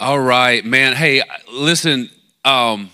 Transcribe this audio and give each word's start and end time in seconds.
All 0.00 0.18
right, 0.18 0.64
man. 0.64 0.96
Hey, 0.96 1.20
listen, 1.52 2.08
um, 2.42 2.88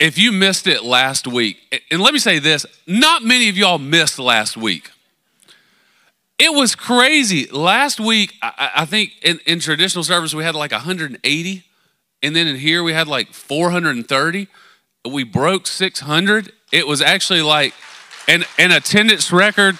if 0.00 0.18
you 0.18 0.32
missed 0.32 0.66
it 0.66 0.82
last 0.82 1.28
week, 1.28 1.58
and 1.92 2.02
let 2.02 2.12
me 2.12 2.18
say 2.18 2.40
this 2.40 2.66
not 2.88 3.22
many 3.22 3.48
of 3.48 3.56
y'all 3.56 3.78
missed 3.78 4.18
last 4.18 4.56
week. 4.56 4.90
It 6.40 6.52
was 6.52 6.74
crazy. 6.74 7.46
Last 7.46 8.00
week, 8.00 8.34
I, 8.42 8.70
I 8.78 8.84
think 8.84 9.12
in, 9.22 9.38
in 9.46 9.60
traditional 9.60 10.02
service, 10.02 10.34
we 10.34 10.42
had 10.42 10.56
like 10.56 10.72
180, 10.72 11.62
and 12.20 12.34
then 12.34 12.48
in 12.48 12.56
here, 12.56 12.82
we 12.82 12.92
had 12.92 13.06
like 13.06 13.32
430. 13.32 14.48
We 15.08 15.22
broke 15.22 15.68
600. 15.68 16.52
It 16.72 16.88
was 16.88 17.00
actually 17.00 17.42
like 17.42 17.74
an, 18.26 18.44
an 18.58 18.72
attendance 18.72 19.30
record 19.30 19.78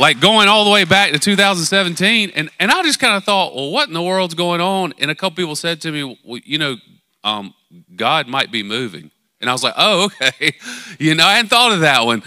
like 0.00 0.18
going 0.18 0.48
all 0.48 0.64
the 0.64 0.70
way 0.70 0.84
back 0.84 1.12
to 1.12 1.18
2017 1.18 2.30
and, 2.34 2.48
and 2.58 2.70
i 2.70 2.82
just 2.82 2.98
kind 2.98 3.14
of 3.14 3.22
thought 3.22 3.54
well 3.54 3.70
what 3.70 3.86
in 3.86 3.94
the 3.94 4.02
world's 4.02 4.34
going 4.34 4.60
on? 4.60 4.94
And 4.98 5.10
a 5.10 5.14
couple 5.14 5.36
people 5.36 5.54
said 5.54 5.80
to 5.82 5.92
me 5.92 6.18
well, 6.24 6.40
you 6.42 6.58
know 6.58 6.76
um, 7.22 7.54
god 7.94 8.26
might 8.26 8.50
be 8.50 8.62
moving. 8.62 9.10
And 9.40 9.50
i 9.50 9.52
was 9.52 9.62
like 9.62 9.74
oh 9.76 10.04
okay. 10.22 10.52
You 10.98 11.14
know 11.14 11.24
i 11.24 11.34
hadn't 11.34 11.50
thought 11.50 11.72
of 11.72 11.80
that 11.80 12.04
one. 12.04 12.22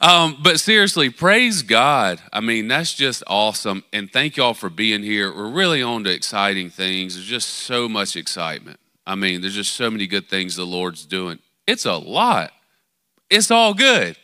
Um, 0.00 0.38
but 0.40 0.60
seriously 0.60 1.10
praise 1.10 1.62
god. 1.62 2.20
I 2.32 2.40
mean 2.40 2.68
that's 2.68 2.94
just 2.94 3.24
awesome. 3.26 3.82
And 3.92 4.10
thank 4.10 4.36
y'all 4.36 4.54
for 4.54 4.70
being 4.70 5.02
here. 5.02 5.34
We're 5.34 5.50
really 5.50 5.82
on 5.82 6.04
to 6.04 6.10
exciting 6.10 6.70
things. 6.70 7.16
There's 7.16 7.26
just 7.26 7.48
so 7.48 7.88
much 7.88 8.14
excitement. 8.14 8.78
I 9.04 9.16
mean 9.16 9.40
there's 9.40 9.56
just 9.56 9.74
so 9.74 9.90
many 9.90 10.06
good 10.06 10.28
things 10.28 10.54
the 10.54 10.64
lord's 10.64 11.04
doing. 11.04 11.40
It's 11.66 11.84
a 11.84 11.96
lot. 11.96 12.52
It's 13.28 13.50
all 13.50 13.74
good 13.74 14.16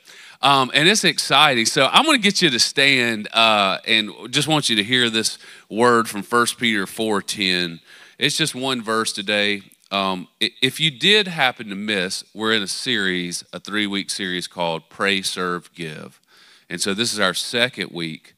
um, 0.45 0.71
and 0.75 0.87
it's 0.87 1.05
exciting. 1.05 1.65
So 1.65 1.89
I'm 1.91 2.05
going 2.05 2.19
to 2.19 2.23
get 2.23 2.43
you 2.43 2.51
to 2.51 2.59
stand 2.59 3.29
uh, 3.33 3.79
and 3.87 4.13
just 4.31 4.47
want 4.47 4.69
you 4.69 4.77
to 4.77 4.85
hear 4.85 5.09
this 5.09 5.39
word 5.71 6.07
from 6.07 6.23
1 6.23 6.47
Peter 6.59 6.85
4.10. 6.85 7.81
It's 8.19 8.37
just 8.37 8.55
one 8.55 8.83
verse 8.83 9.15
today. 9.15 9.63
Um, 9.91 10.29
if 10.41 10.81
you 10.81 10.91
did 10.91 11.29
happen 11.29 11.71
to 11.71 11.75
miss, 11.75 12.25
we're 12.35 12.53
in 12.53 12.63
a 12.63 12.69
series, 12.69 13.43
a 13.55 13.59
three-week 13.59 14.11
series 14.11 14.47
called 14.47 14.91
Pray, 14.91 15.23
Serve, 15.23 15.73
Give. 15.73 16.21
And 16.69 16.79
so 16.79 16.93
this 16.93 17.15
is 17.15 17.21
our 17.21 17.35
second 17.35 17.91
week, 17.91 18.35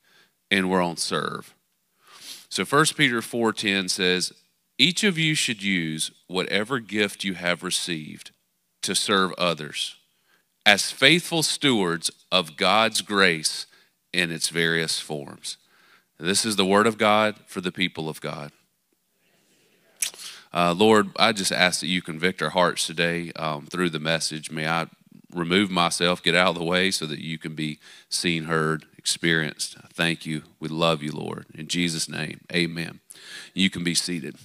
and 0.49 0.71
we're 0.71 0.83
on 0.83 0.99
serve. 0.99 1.55
So 2.49 2.65
1 2.65 2.87
Peter 2.97 3.21
4.10 3.21 3.91
says, 3.91 4.33
Each 4.79 5.03
of 5.03 5.19
you 5.19 5.35
should 5.35 5.61
use 5.61 6.13
whatever 6.29 6.79
gift 6.79 7.25
you 7.25 7.35
have 7.35 7.65
received 7.65 8.31
to 8.83 8.95
serve 8.95 9.33
others 9.37 9.97
as 10.67 10.91
faithful 10.91 11.45
stewards 11.45 12.11
of 12.33 12.57
God's 12.57 13.01
grace 13.01 13.67
in 14.13 14.33
its 14.33 14.49
various 14.49 14.99
forms. 14.99 15.57
This 16.19 16.45
is 16.45 16.57
the 16.57 16.67
word 16.67 16.89
of 16.89 16.99
God 16.99 17.37
for 17.47 17.61
the 17.61 17.71
people 17.71 18.09
of 18.09 18.21
God. 18.21 18.51
Uh, 20.53 20.75
Lord, 20.77 21.11
I 21.17 21.33
just 21.33 21.53
ask 21.53 21.81
that 21.81 21.87
you 21.87 22.03
convict 22.03 22.43
our 22.43 22.51
hearts 22.51 22.87
today 22.87 23.31
um, 23.37 23.67
through 23.67 23.91
the 23.91 24.01
message. 24.01 24.51
May 24.51 24.67
I 24.67 24.89
remove 25.33 25.71
myself, 25.71 26.23
get 26.23 26.35
out 26.35 26.51
of 26.51 26.55
the 26.57 26.65
way 26.65 26.91
so 26.91 27.07
that 27.07 27.21
you 27.21 27.39
can 27.39 27.55
be 27.55 27.79
seen, 28.09 28.45
heard, 28.45 28.87
experienced. 28.97 29.77
Thank 29.93 30.27
you. 30.27 30.43
We 30.59 30.69
love 30.69 31.03
you, 31.03 31.13
Lord. 31.13 31.47
In 31.55 31.69
Jesus' 31.69 32.09
name, 32.09 32.41
amen. 32.53 33.01
You 33.55 33.71
can 33.71 33.85
be 33.85 33.95
seated. 33.95 34.37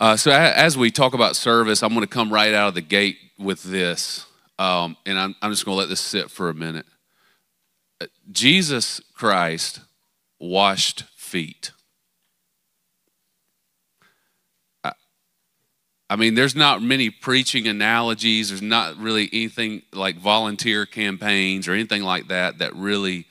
Uh, 0.00 0.16
so, 0.16 0.30
as 0.30 0.78
we 0.78 0.90
talk 0.90 1.12
about 1.12 1.36
service, 1.36 1.82
I'm 1.82 1.90
going 1.90 2.00
to 2.00 2.06
come 2.06 2.32
right 2.32 2.54
out 2.54 2.68
of 2.68 2.74
the 2.74 2.80
gate 2.80 3.18
with 3.38 3.62
this, 3.62 4.24
um, 4.58 4.96
and 5.04 5.18
I'm, 5.18 5.36
I'm 5.42 5.52
just 5.52 5.66
going 5.66 5.76
to 5.76 5.78
let 5.78 5.90
this 5.90 6.00
sit 6.00 6.30
for 6.30 6.48
a 6.48 6.54
minute. 6.54 6.86
Uh, 8.00 8.06
Jesus 8.32 9.02
Christ 9.12 9.80
washed 10.38 11.02
feet. 11.16 11.72
I, 14.82 14.92
I 16.08 16.16
mean, 16.16 16.34
there's 16.34 16.56
not 16.56 16.80
many 16.80 17.10
preaching 17.10 17.68
analogies. 17.68 18.48
There's 18.48 18.62
not 18.62 18.96
really 18.96 19.28
anything 19.34 19.82
like 19.92 20.16
volunteer 20.16 20.86
campaigns 20.86 21.68
or 21.68 21.74
anything 21.74 22.02
like 22.02 22.28
that 22.28 22.56
that 22.56 22.74
really 22.74 23.26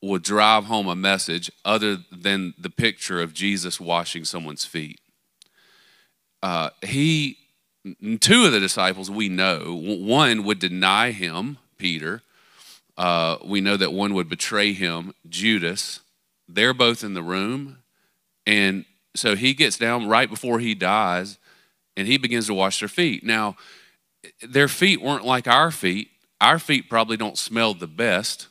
would 0.00 0.22
drive 0.22 0.64
home 0.64 0.88
a 0.88 0.96
message 0.96 1.50
other 1.66 1.98
than 2.10 2.54
the 2.56 2.70
picture 2.70 3.20
of 3.20 3.34
Jesus 3.34 3.78
washing 3.78 4.24
someone's 4.24 4.64
feet 4.64 5.00
uh, 6.46 6.70
he, 6.82 7.38
two 8.20 8.44
of 8.44 8.52
the 8.52 8.60
disciples 8.60 9.10
we 9.10 9.28
know, 9.28 9.74
one 9.74 10.44
would 10.44 10.60
deny 10.60 11.10
him, 11.10 11.58
Peter. 11.76 12.22
Uh, 12.96 13.38
we 13.44 13.60
know 13.60 13.76
that 13.76 13.92
one 13.92 14.14
would 14.14 14.28
betray 14.28 14.72
him, 14.72 15.12
Judas. 15.28 15.98
They're 16.48 16.72
both 16.72 17.02
in 17.02 17.14
the 17.14 17.22
room. 17.22 17.78
And 18.46 18.84
so 19.16 19.34
he 19.34 19.54
gets 19.54 19.76
down 19.76 20.06
right 20.06 20.30
before 20.30 20.60
he 20.60 20.76
dies 20.76 21.36
and 21.96 22.06
he 22.06 22.16
begins 22.16 22.46
to 22.46 22.54
wash 22.54 22.78
their 22.78 22.88
feet. 22.88 23.24
Now, 23.24 23.56
their 24.40 24.68
feet 24.68 25.02
weren't 25.02 25.24
like 25.24 25.48
our 25.48 25.72
feet. 25.72 26.10
Our 26.40 26.60
feet 26.60 26.88
probably 26.88 27.16
don't 27.16 27.36
smell 27.36 27.74
the 27.74 27.88
best, 27.88 28.46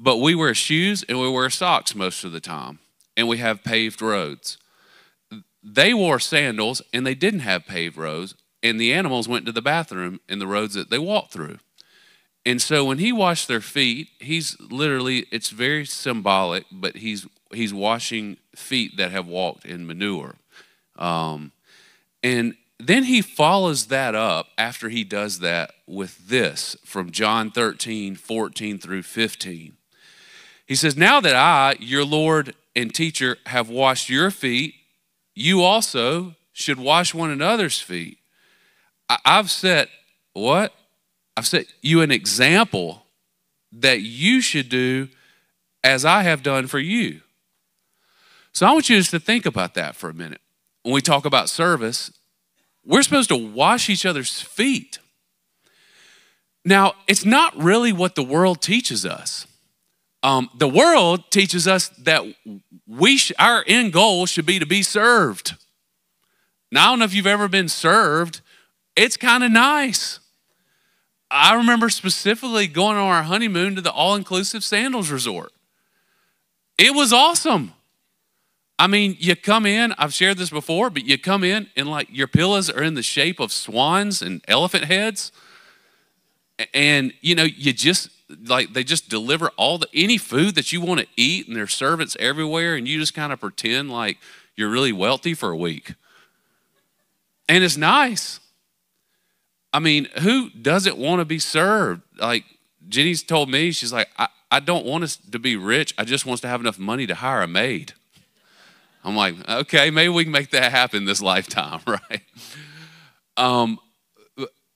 but 0.00 0.16
we 0.16 0.34
wear 0.34 0.52
shoes 0.52 1.04
and 1.08 1.20
we 1.20 1.30
wear 1.30 1.48
socks 1.48 1.94
most 1.94 2.24
of 2.24 2.32
the 2.32 2.40
time, 2.40 2.80
and 3.16 3.28
we 3.28 3.38
have 3.38 3.62
paved 3.62 4.02
roads 4.02 4.58
they 5.68 5.92
wore 5.92 6.20
sandals 6.20 6.80
and 6.92 7.04
they 7.04 7.16
didn't 7.16 7.40
have 7.40 7.66
paved 7.66 7.96
roads, 7.96 8.34
and 8.62 8.80
the 8.80 8.92
animals 8.92 9.28
went 9.28 9.46
to 9.46 9.52
the 9.52 9.60
bathroom 9.60 10.20
in 10.28 10.38
the 10.38 10.46
roads 10.46 10.74
that 10.74 10.90
they 10.90 10.98
walked 10.98 11.32
through. 11.32 11.58
And 12.44 12.62
so 12.62 12.84
when 12.84 12.98
he 12.98 13.12
washed 13.12 13.48
their 13.48 13.60
feet, 13.60 14.08
he's 14.20 14.56
literally, 14.60 15.26
it's 15.32 15.50
very 15.50 15.84
symbolic, 15.84 16.64
but 16.70 16.98
he's, 16.98 17.26
he's 17.52 17.74
washing 17.74 18.36
feet 18.54 18.96
that 18.96 19.10
have 19.10 19.26
walked 19.26 19.66
in 19.66 19.88
manure. 19.88 20.36
Um, 20.96 21.50
and 22.22 22.54
then 22.78 23.04
he 23.04 23.20
follows 23.20 23.86
that 23.86 24.14
up 24.14 24.48
after 24.56 24.88
he 24.88 25.02
does 25.02 25.40
that 25.40 25.72
with 25.88 26.28
this 26.28 26.76
from 26.84 27.10
John 27.10 27.50
13, 27.50 28.14
14 28.14 28.78
through 28.78 29.02
15. 29.02 29.76
He 30.66 30.74
says, 30.76 30.96
Now 30.96 31.20
that 31.20 31.34
I, 31.34 31.74
your 31.80 32.04
Lord 32.04 32.54
and 32.76 32.94
teacher, 32.94 33.38
have 33.46 33.68
washed 33.68 34.08
your 34.08 34.30
feet, 34.30 34.74
you 35.36 35.62
also 35.62 36.34
should 36.52 36.78
wash 36.78 37.14
one 37.14 37.30
another's 37.30 37.78
feet. 37.78 38.18
I've 39.24 39.50
set 39.50 39.88
what? 40.32 40.74
I've 41.36 41.46
set 41.46 41.66
you 41.82 42.00
an 42.00 42.10
example 42.10 43.04
that 43.70 44.00
you 44.00 44.40
should 44.40 44.68
do 44.68 45.08
as 45.84 46.04
I 46.04 46.22
have 46.22 46.42
done 46.42 46.66
for 46.66 46.78
you. 46.78 47.20
So 48.52 48.66
I 48.66 48.72
want 48.72 48.88
you 48.88 48.96
just 48.96 49.10
to 49.10 49.20
think 49.20 49.44
about 49.44 49.74
that 49.74 49.94
for 49.94 50.08
a 50.08 50.14
minute. 50.14 50.40
When 50.82 50.94
we 50.94 51.02
talk 51.02 51.26
about 51.26 51.50
service, 51.50 52.10
we're 52.84 53.02
supposed 53.02 53.28
to 53.28 53.36
wash 53.36 53.90
each 53.90 54.06
other's 54.06 54.40
feet. 54.40 54.98
Now, 56.64 56.94
it's 57.06 57.26
not 57.26 57.56
really 57.56 57.92
what 57.92 58.14
the 58.14 58.22
world 58.22 58.62
teaches 58.62 59.04
us. 59.04 59.46
Um, 60.26 60.50
the 60.58 60.66
world 60.66 61.30
teaches 61.30 61.68
us 61.68 61.88
that 62.00 62.24
we 62.84 63.16
sh- 63.16 63.30
our 63.38 63.62
end 63.64 63.92
goal 63.92 64.26
should 64.26 64.44
be 64.44 64.58
to 64.58 64.66
be 64.66 64.82
served. 64.82 65.54
Now, 66.72 66.86
I 66.86 66.90
don't 66.90 66.98
know 66.98 67.04
if 67.04 67.14
you've 67.14 67.28
ever 67.28 67.46
been 67.46 67.68
served. 67.68 68.40
It's 68.96 69.16
kind 69.16 69.44
of 69.44 69.52
nice. 69.52 70.18
I 71.30 71.54
remember 71.54 71.88
specifically 71.90 72.66
going 72.66 72.96
on 72.96 73.06
our 73.06 73.22
honeymoon 73.22 73.76
to 73.76 73.80
the 73.80 73.92
all 73.92 74.16
inclusive 74.16 74.64
sandals 74.64 75.12
resort. 75.12 75.52
It 76.76 76.92
was 76.92 77.12
awesome. 77.12 77.74
I 78.80 78.88
mean, 78.88 79.16
you 79.20 79.36
come 79.36 79.64
in, 79.64 79.94
I've 79.96 80.12
shared 80.12 80.38
this 80.38 80.50
before, 80.50 80.90
but 80.90 81.04
you 81.04 81.18
come 81.18 81.44
in 81.44 81.68
and 81.76 81.88
like 81.88 82.08
your 82.10 82.26
pillows 82.26 82.68
are 82.68 82.82
in 82.82 82.94
the 82.94 83.02
shape 83.04 83.38
of 83.38 83.52
swans 83.52 84.22
and 84.22 84.42
elephant 84.48 84.86
heads. 84.86 85.30
And, 86.74 87.12
you 87.20 87.36
know, 87.36 87.44
you 87.44 87.72
just 87.72 88.10
like 88.28 88.72
they 88.72 88.84
just 88.84 89.08
deliver 89.08 89.50
all 89.56 89.78
the 89.78 89.88
any 89.94 90.18
food 90.18 90.54
that 90.56 90.72
you 90.72 90.80
want 90.80 91.00
to 91.00 91.06
eat 91.16 91.46
and 91.46 91.56
there's 91.56 91.74
servants 91.74 92.16
everywhere 92.18 92.74
and 92.74 92.88
you 92.88 92.98
just 92.98 93.14
kind 93.14 93.32
of 93.32 93.40
pretend 93.40 93.90
like 93.90 94.18
you're 94.56 94.70
really 94.70 94.92
wealthy 94.92 95.34
for 95.34 95.50
a 95.50 95.56
week. 95.56 95.94
And 97.48 97.62
it's 97.62 97.76
nice. 97.76 98.40
I 99.72 99.78
mean 99.78 100.08
who 100.20 100.50
doesn't 100.50 100.96
want 100.96 101.20
to 101.20 101.24
be 101.24 101.38
served? 101.38 102.02
Like 102.18 102.44
jenny's 102.88 103.22
told 103.22 103.50
me 103.50 103.72
she's 103.72 103.92
like 103.92 104.08
i, 104.16 104.28
I 104.48 104.60
don't 104.60 104.86
want 104.86 105.02
us 105.02 105.16
to 105.16 105.40
be 105.40 105.56
rich 105.56 105.92
i 105.98 106.04
just 106.04 106.24
want 106.24 106.34
us 106.34 106.40
to 106.42 106.46
have 106.46 106.60
enough 106.60 106.78
money 106.78 107.04
to 107.08 107.16
hire 107.16 107.42
a 107.42 107.48
maid. 107.48 107.94
I'm 109.04 109.16
like 109.16 109.48
okay 109.48 109.90
maybe 109.90 110.08
we 110.08 110.24
can 110.24 110.32
make 110.32 110.50
that 110.50 110.72
happen 110.72 111.04
this 111.04 111.22
lifetime 111.22 111.80
right? 111.86 112.22
Um, 113.36 113.78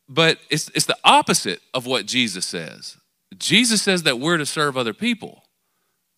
but 0.08 0.38
it's, 0.50 0.70
it's 0.74 0.86
the 0.86 0.98
opposite 1.02 1.60
of 1.72 1.86
what 1.86 2.06
jesus 2.06 2.46
says 2.46 2.99
Jesus 3.38 3.82
says 3.82 4.02
that 4.02 4.18
we're 4.18 4.36
to 4.36 4.46
serve 4.46 4.76
other 4.76 4.94
people. 4.94 5.44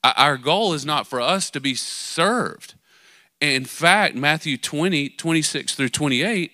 Our 0.02 0.36
goal 0.36 0.72
is 0.72 0.84
not 0.84 1.06
for 1.06 1.20
us 1.20 1.50
to 1.50 1.60
be 1.60 1.74
served. 1.74 2.74
In 3.40 3.64
fact, 3.64 4.14
Matthew 4.14 4.56
20, 4.56 5.10
26 5.10 5.74
through 5.74 5.88
28, 5.90 6.52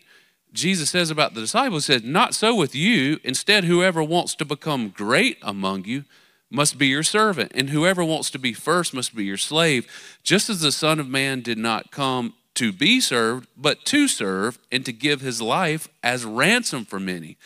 Jesus 0.53 0.91
says 0.91 1.11
about 1.11 1.35
the 1.35 1.41
disciples, 1.41 1.87
says, 1.87 2.03
Not 2.03 2.35
so 2.35 2.55
with 2.55 2.75
you. 2.75 3.21
Instead, 3.23 3.65
whoever 3.65 4.03
wants 4.03 4.35
to 4.37 4.45
become 4.45 4.89
great 4.89 5.39
among 5.43 5.85
you 5.85 6.05
must 6.51 6.79
be 6.79 6.87
your 6.87 7.03
servant, 7.03 7.53
and 7.55 7.71
whoever 7.71 8.03
wants 8.03 8.31
to 8.31 8.39
be 8.39 8.55
first 8.55 8.95
must 8.95 9.15
be 9.15 9.25
your 9.25 9.37
slave, 9.37 9.87
just 10.23 10.49
as 10.49 10.61
the 10.61 10.73
Son 10.73 10.99
of 10.99 11.09
Man 11.09 11.43
did 11.43 11.59
not 11.59 11.91
come 11.91 12.35
to 12.55 12.73
be 12.73 13.01
served, 13.01 13.47
but 13.57 13.85
to 13.85 14.09
serve 14.09 14.59
and 14.73 14.85
to 14.85 14.93
give 14.93 15.21
his 15.21 15.43
life 15.43 15.89
as 16.03 16.25
ransom 16.25 16.85
for 16.85 16.99
many. 16.99 17.37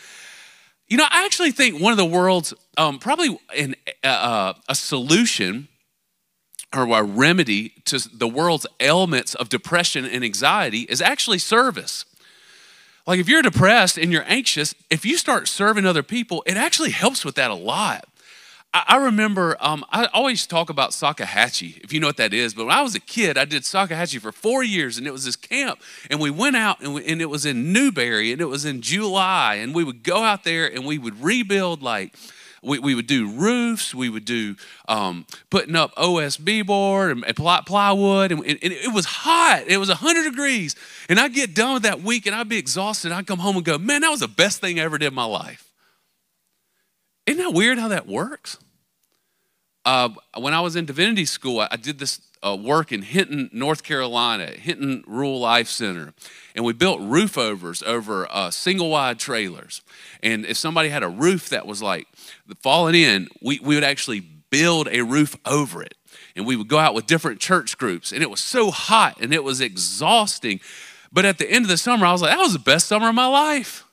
You 0.87 0.97
know, 0.97 1.05
I 1.09 1.25
actually 1.25 1.51
think 1.51 1.81
one 1.81 1.91
of 1.91 1.97
the 1.97 2.05
world's 2.05 2.53
um, 2.77 2.99
probably 2.99 3.37
an, 3.57 3.75
uh, 4.03 4.07
uh 4.07 4.53
a 4.69 4.75
solution 4.75 5.67
or 6.73 6.83
a 6.83 7.03
remedy 7.03 7.73
to 7.85 7.99
the 8.13 8.27
world's 8.27 8.65
ailments 8.79 9.35
of 9.35 9.49
depression 9.49 10.05
and 10.05 10.23
anxiety 10.23 10.81
is 10.81 11.01
actually 11.01 11.39
service. 11.39 12.05
Like 13.05 13.19
if 13.19 13.27
you're 13.27 13.41
depressed 13.41 13.97
and 13.97 14.11
you're 14.11 14.25
anxious, 14.27 14.73
if 14.89 15.05
you 15.05 15.17
start 15.17 15.47
serving 15.47 15.85
other 15.85 16.03
people, 16.03 16.43
it 16.47 16.57
actually 16.57 16.91
helps 16.91 17.25
with 17.25 17.35
that 17.35 17.51
a 17.51 17.55
lot. 17.55 18.05
I, 18.73 18.97
remember, 18.97 19.55
um, 19.59 19.85
I 19.91 20.05
always 20.13 20.47
talk 20.47 20.71
about 20.71 20.91
Salkehatchie, 20.91 21.83
if 21.83 21.93
you 21.93 21.99
know 21.99 22.07
what 22.07 22.17
that 22.17 22.33
is. 22.33 22.55
But 22.55 22.65
when 22.65 22.75
I 22.75 22.81
was 22.81 22.95
a 22.95 22.99
kid, 22.99 23.37
I 23.37 23.45
did 23.45 23.63
Salkehatchie 23.63 24.19
for 24.19 24.31
four 24.31 24.63
years, 24.63 24.97
and 24.97 25.05
it 25.05 25.11
was 25.11 25.25
this 25.25 25.35
camp. 25.35 25.79
And 26.09 26.19
we 26.19 26.31
went 26.31 26.55
out, 26.55 26.81
and, 26.81 26.95
we, 26.95 27.05
and 27.05 27.21
it 27.21 27.29
was 27.29 27.45
in 27.45 27.71
Newberry, 27.71 28.31
and 28.31 28.41
it 28.41 28.45
was 28.45 28.65
in 28.65 28.81
July. 28.81 29.55
And 29.55 29.75
we 29.75 29.83
would 29.83 30.01
go 30.01 30.23
out 30.23 30.43
there, 30.43 30.65
and 30.65 30.85
we 30.85 30.97
would 30.97 31.21
rebuild 31.21 31.83
like 31.83 32.15
we, 32.63 32.79
we 32.79 32.95
would 32.95 33.07
do 33.07 33.29
roofs, 33.29 33.93
we 33.93 34.09
would 34.09 34.25
do 34.25 34.55
um, 34.87 35.25
putting 35.49 35.75
up 35.75 35.93
OSB 35.95 36.65
board 36.65 37.11
and, 37.11 37.25
and 37.25 37.35
plywood, 37.35 38.31
and, 38.31 38.43
and, 38.45 38.57
it 38.61 38.93
was 38.93 39.05
hot. 39.05 39.65
It 39.67 39.77
was 39.77 39.89
100 39.89 40.31
degrees. 40.31 40.75
And 41.09 41.19
I'd 41.19 41.33
get 41.33 41.53
done 41.53 41.75
with 41.75 41.83
that 41.83 42.01
week 42.01 42.25
and 42.25 42.35
I'd 42.35 42.49
be 42.49 42.57
exhausted. 42.57 43.11
I'd 43.11 43.27
come 43.27 43.39
home 43.39 43.57
and 43.57 43.65
go, 43.65 43.77
man, 43.77 44.01
that 44.01 44.09
was 44.09 44.21
the 44.21 44.27
best 44.27 44.61
thing 44.61 44.79
I 44.79 44.83
ever 44.83 44.97
did 44.97 45.07
in 45.07 45.13
my 45.13 45.25
life. 45.25 45.69
Isn't 47.25 47.43
that 47.43 47.53
weird 47.53 47.77
how 47.77 47.89
that 47.89 48.07
works? 48.07 48.57
Uh, 49.85 50.09
when 50.37 50.53
I 50.53 50.61
was 50.61 50.75
in 50.75 50.85
divinity 50.85 51.25
school, 51.25 51.59
I, 51.59 51.75
did 51.75 51.99
this 51.99 52.21
uh, 52.41 52.55
work 52.55 52.91
in 52.91 53.01
Hinton, 53.01 53.49
North 53.51 53.83
Carolina, 53.83 54.47
Hinton 54.47 55.03
Rural 55.05 55.39
Life 55.39 55.67
Center. 55.67 56.13
And 56.55 56.63
we 56.63 56.71
built 56.71 57.01
roof 57.01 57.37
overs 57.37 57.83
over 57.83 58.27
uh, 58.31 58.49
single 58.49 58.89
wide 58.89 59.19
trailers. 59.19 59.81
And 60.21 60.45
if 60.45 60.57
somebody 60.57 60.89
had 60.89 61.03
a 61.03 61.09
roof 61.09 61.49
that 61.49 61.67
was 61.67 61.81
like 61.81 62.07
falling 62.61 62.95
in, 62.95 63.27
we, 63.41 63.59
we 63.59 63.75
would 63.75 63.83
actually 63.83 64.21
build 64.21 64.87
a 64.89 65.01
roof 65.01 65.35
over 65.45 65.81
it. 65.81 65.95
And 66.35 66.45
we 66.45 66.55
would 66.55 66.67
go 66.67 66.79
out 66.79 66.93
with 66.93 67.05
different 67.05 67.39
church 67.39 67.77
groups. 67.77 68.11
And 68.11 68.21
it 68.21 68.29
was 68.29 68.39
so 68.39 68.71
hot 68.71 69.17
and 69.19 69.33
it 69.33 69.43
was 69.43 69.59
exhausting. 69.59 70.61
But 71.11 71.25
at 71.25 71.37
the 71.37 71.49
end 71.49 71.65
of 71.65 71.69
the 71.69 71.77
summer, 71.77 72.05
I 72.05 72.11
was 72.11 72.21
like, 72.21 72.31
that 72.31 72.41
was 72.41 72.53
the 72.53 72.59
best 72.59 72.87
summer 72.87 73.09
of 73.09 73.15
my 73.15 73.27
life. 73.27 73.83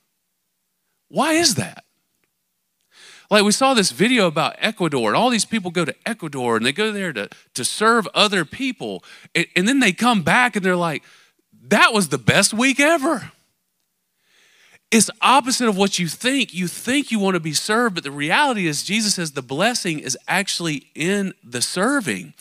Why 1.08 1.32
is 1.32 1.56
that? 1.56 1.84
Like 3.30 3.44
we 3.44 3.52
saw 3.52 3.74
this 3.74 3.92
video 3.92 4.26
about 4.26 4.56
Ecuador, 4.58 5.08
and 5.08 5.16
all 5.16 5.30
these 5.30 5.44
people 5.44 5.70
go 5.70 5.84
to 5.84 5.94
Ecuador 6.04 6.56
and 6.56 6.66
they 6.66 6.72
go 6.72 6.90
there 6.90 7.12
to, 7.12 7.28
to 7.54 7.64
serve 7.64 8.08
other 8.12 8.44
people. 8.44 9.04
And, 9.34 9.46
and 9.54 9.68
then 9.68 9.78
they 9.78 9.92
come 9.92 10.22
back 10.22 10.56
and 10.56 10.64
they're 10.64 10.74
like, 10.74 11.04
that 11.68 11.92
was 11.92 12.08
the 12.08 12.18
best 12.18 12.52
week 12.52 12.80
ever. 12.80 13.30
It's 14.90 15.08
opposite 15.22 15.68
of 15.68 15.76
what 15.76 16.00
you 16.00 16.08
think. 16.08 16.52
You 16.52 16.66
think 16.66 17.12
you 17.12 17.20
want 17.20 17.34
to 17.34 17.40
be 17.40 17.52
served, 17.52 17.94
but 17.94 18.02
the 18.02 18.10
reality 18.10 18.66
is, 18.66 18.82
Jesus 18.82 19.14
says 19.14 19.32
the 19.32 19.42
blessing 19.42 20.00
is 20.00 20.18
actually 20.26 20.88
in 20.96 21.32
the 21.44 21.62
serving. 21.62 22.34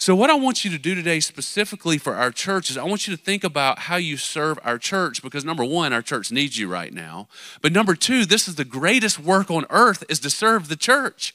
So, 0.00 0.14
what 0.16 0.30
I 0.30 0.34
want 0.34 0.64
you 0.64 0.70
to 0.70 0.78
do 0.78 0.94
today, 0.94 1.20
specifically 1.20 1.98
for 1.98 2.14
our 2.14 2.30
church, 2.30 2.70
is 2.70 2.78
I 2.78 2.84
want 2.84 3.06
you 3.06 3.14
to 3.14 3.22
think 3.22 3.44
about 3.44 3.80
how 3.80 3.96
you 3.96 4.16
serve 4.16 4.58
our 4.64 4.78
church 4.78 5.22
because 5.22 5.44
number 5.44 5.62
one, 5.62 5.92
our 5.92 6.00
church 6.00 6.32
needs 6.32 6.56
you 6.56 6.68
right 6.68 6.90
now. 6.90 7.28
But 7.60 7.72
number 7.72 7.94
two, 7.94 8.24
this 8.24 8.48
is 8.48 8.54
the 8.54 8.64
greatest 8.64 9.18
work 9.18 9.50
on 9.50 9.66
earth 9.68 10.02
is 10.08 10.18
to 10.20 10.30
serve 10.30 10.68
the 10.68 10.76
church. 10.76 11.34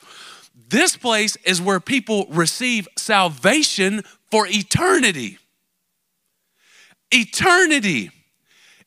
This 0.70 0.98
place 0.98 1.36
is 1.46 1.62
where 1.62 1.80
people 1.80 2.26
receive 2.32 2.88
salvation 2.98 4.02
for 4.32 4.48
eternity. 4.48 5.38
Eternity. 7.12 8.10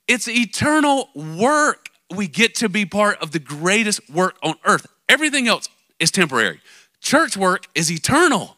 It's 0.09 0.27
eternal 0.27 1.09
work. 1.15 1.91
We 2.13 2.27
get 2.27 2.57
to 2.57 2.69
be 2.69 2.85
part 2.85 3.23
of 3.23 3.31
the 3.31 3.39
greatest 3.39 4.11
work 4.11 4.39
on 4.43 4.57
earth. 4.65 4.89
Everything 5.09 5.47
else 5.47 5.69
is 6.01 6.11
temporary. 6.11 6.61
Church 7.01 7.37
work 7.37 7.67
is 7.77 7.93
eternal. 7.93 8.58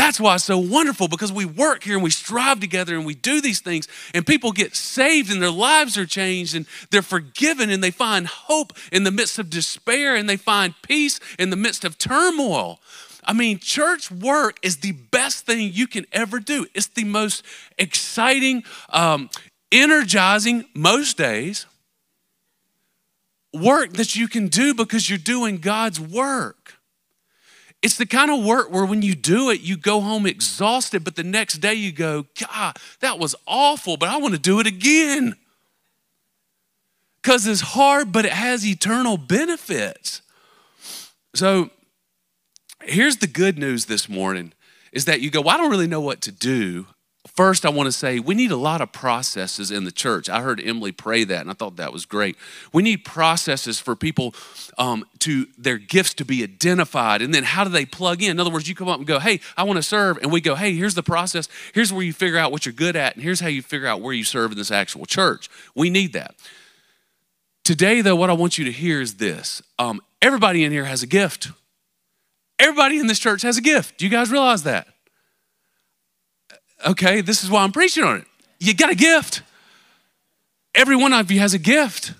That's 0.00 0.18
why 0.18 0.36
it's 0.36 0.44
so 0.44 0.56
wonderful 0.56 1.08
because 1.08 1.30
we 1.30 1.44
work 1.44 1.84
here 1.84 1.92
and 1.92 2.02
we 2.02 2.08
strive 2.08 2.58
together 2.58 2.94
and 2.94 3.04
we 3.04 3.14
do 3.14 3.42
these 3.42 3.60
things 3.60 3.86
and 4.14 4.26
people 4.26 4.50
get 4.50 4.74
saved 4.74 5.30
and 5.30 5.42
their 5.42 5.50
lives 5.50 5.98
are 5.98 6.06
changed 6.06 6.54
and 6.54 6.64
they're 6.90 7.02
forgiven 7.02 7.68
and 7.68 7.84
they 7.84 7.90
find 7.90 8.26
hope 8.26 8.72
in 8.90 9.04
the 9.04 9.10
midst 9.10 9.38
of 9.38 9.50
despair 9.50 10.16
and 10.16 10.26
they 10.26 10.38
find 10.38 10.72
peace 10.80 11.20
in 11.38 11.50
the 11.50 11.56
midst 11.56 11.84
of 11.84 11.98
turmoil. 11.98 12.80
I 13.24 13.34
mean, 13.34 13.58
church 13.58 14.10
work 14.10 14.56
is 14.62 14.78
the 14.78 14.92
best 14.92 15.44
thing 15.44 15.70
you 15.70 15.86
can 15.86 16.06
ever 16.12 16.40
do. 16.40 16.66
It's 16.72 16.86
the 16.86 17.04
most 17.04 17.44
exciting, 17.76 18.64
um, 18.88 19.28
energizing, 19.70 20.64
most 20.74 21.18
days, 21.18 21.66
work 23.52 23.92
that 23.92 24.16
you 24.16 24.28
can 24.28 24.48
do 24.48 24.72
because 24.72 25.10
you're 25.10 25.18
doing 25.18 25.58
God's 25.58 26.00
work. 26.00 26.79
It's 27.82 27.96
the 27.96 28.06
kind 28.06 28.30
of 28.30 28.44
work 28.44 28.70
where 28.70 28.84
when 28.84 29.00
you 29.00 29.14
do 29.14 29.50
it, 29.50 29.62
you 29.62 29.76
go 29.76 30.00
home 30.00 30.26
exhausted, 30.26 31.02
but 31.02 31.16
the 31.16 31.22
next 31.22 31.58
day 31.58 31.74
you 31.74 31.92
go, 31.92 32.26
God, 32.38 32.76
that 33.00 33.18
was 33.18 33.34
awful, 33.46 33.96
but 33.96 34.10
I 34.10 34.18
want 34.18 34.34
to 34.34 34.40
do 34.40 34.60
it 34.60 34.66
again. 34.66 35.36
Because 37.22 37.46
it's 37.46 37.60
hard, 37.60 38.12
but 38.12 38.24
it 38.24 38.32
has 38.32 38.66
eternal 38.66 39.16
benefits. 39.16 40.20
So 41.34 41.70
here's 42.82 43.18
the 43.18 43.26
good 43.26 43.58
news 43.58 43.86
this 43.86 44.08
morning 44.08 44.52
is 44.92 45.04
that 45.06 45.20
you 45.20 45.30
go, 45.30 45.40
well, 45.40 45.54
I 45.54 45.58
don't 45.58 45.70
really 45.70 45.86
know 45.86 46.00
what 46.00 46.20
to 46.22 46.32
do. 46.32 46.86
First, 47.34 47.64
I 47.64 47.70
want 47.70 47.86
to 47.86 47.92
say 47.92 48.18
we 48.18 48.34
need 48.34 48.50
a 48.50 48.56
lot 48.56 48.80
of 48.80 48.92
processes 48.92 49.70
in 49.70 49.84
the 49.84 49.92
church. 49.92 50.28
I 50.28 50.42
heard 50.42 50.60
Emily 50.62 50.90
pray 50.90 51.22
that, 51.24 51.40
and 51.40 51.50
I 51.50 51.54
thought 51.54 51.76
that 51.76 51.92
was 51.92 52.04
great. 52.04 52.36
We 52.72 52.82
need 52.82 53.04
processes 53.04 53.78
for 53.78 53.94
people 53.94 54.34
um, 54.78 55.06
to 55.20 55.46
their 55.56 55.78
gifts 55.78 56.14
to 56.14 56.24
be 56.24 56.42
identified, 56.42 57.22
and 57.22 57.32
then 57.32 57.44
how 57.44 57.62
do 57.62 57.70
they 57.70 57.86
plug 57.86 58.22
in? 58.22 58.32
In 58.32 58.40
other 58.40 58.50
words, 58.50 58.68
you 58.68 58.74
come 58.74 58.88
up 58.88 58.98
and 58.98 59.06
go, 59.06 59.20
"Hey, 59.20 59.40
I 59.56 59.62
want 59.62 59.76
to 59.76 59.82
serve," 59.82 60.18
and 60.18 60.32
we 60.32 60.40
go, 60.40 60.56
"Hey, 60.56 60.74
here's 60.74 60.94
the 60.94 61.04
process. 61.04 61.48
Here's 61.72 61.92
where 61.92 62.02
you 62.02 62.12
figure 62.12 62.38
out 62.38 62.50
what 62.50 62.66
you're 62.66 62.72
good 62.72 62.96
at, 62.96 63.14
and 63.14 63.22
here's 63.22 63.40
how 63.40 63.48
you 63.48 63.62
figure 63.62 63.86
out 63.86 64.00
where 64.00 64.12
you 64.12 64.24
serve 64.24 64.50
in 64.50 64.58
this 64.58 64.72
actual 64.72 65.06
church." 65.06 65.48
We 65.74 65.88
need 65.88 66.12
that. 66.14 66.34
Today, 67.62 68.00
though, 68.00 68.16
what 68.16 68.30
I 68.30 68.32
want 68.32 68.58
you 68.58 68.64
to 68.64 68.72
hear 68.72 69.00
is 69.00 69.14
this: 69.14 69.62
um, 69.78 70.00
everybody 70.20 70.64
in 70.64 70.72
here 70.72 70.84
has 70.84 71.04
a 71.04 71.06
gift. 71.06 71.48
Everybody 72.58 72.98
in 72.98 73.06
this 73.06 73.18
church 73.18 73.42
has 73.42 73.56
a 73.56 73.62
gift. 73.62 73.98
Do 73.98 74.04
you 74.04 74.10
guys 74.10 74.30
realize 74.30 74.64
that? 74.64 74.88
Okay, 76.86 77.20
this 77.20 77.42
is 77.44 77.50
why 77.50 77.62
I'm 77.62 77.72
preaching 77.72 78.04
on 78.04 78.18
it. 78.18 78.26
You 78.58 78.74
got 78.74 78.90
a 78.90 78.94
gift. 78.94 79.42
Every 80.74 80.96
one 80.96 81.12
of 81.12 81.30
you 81.30 81.40
has 81.40 81.54
a 81.54 81.58
gift. 81.58 82.14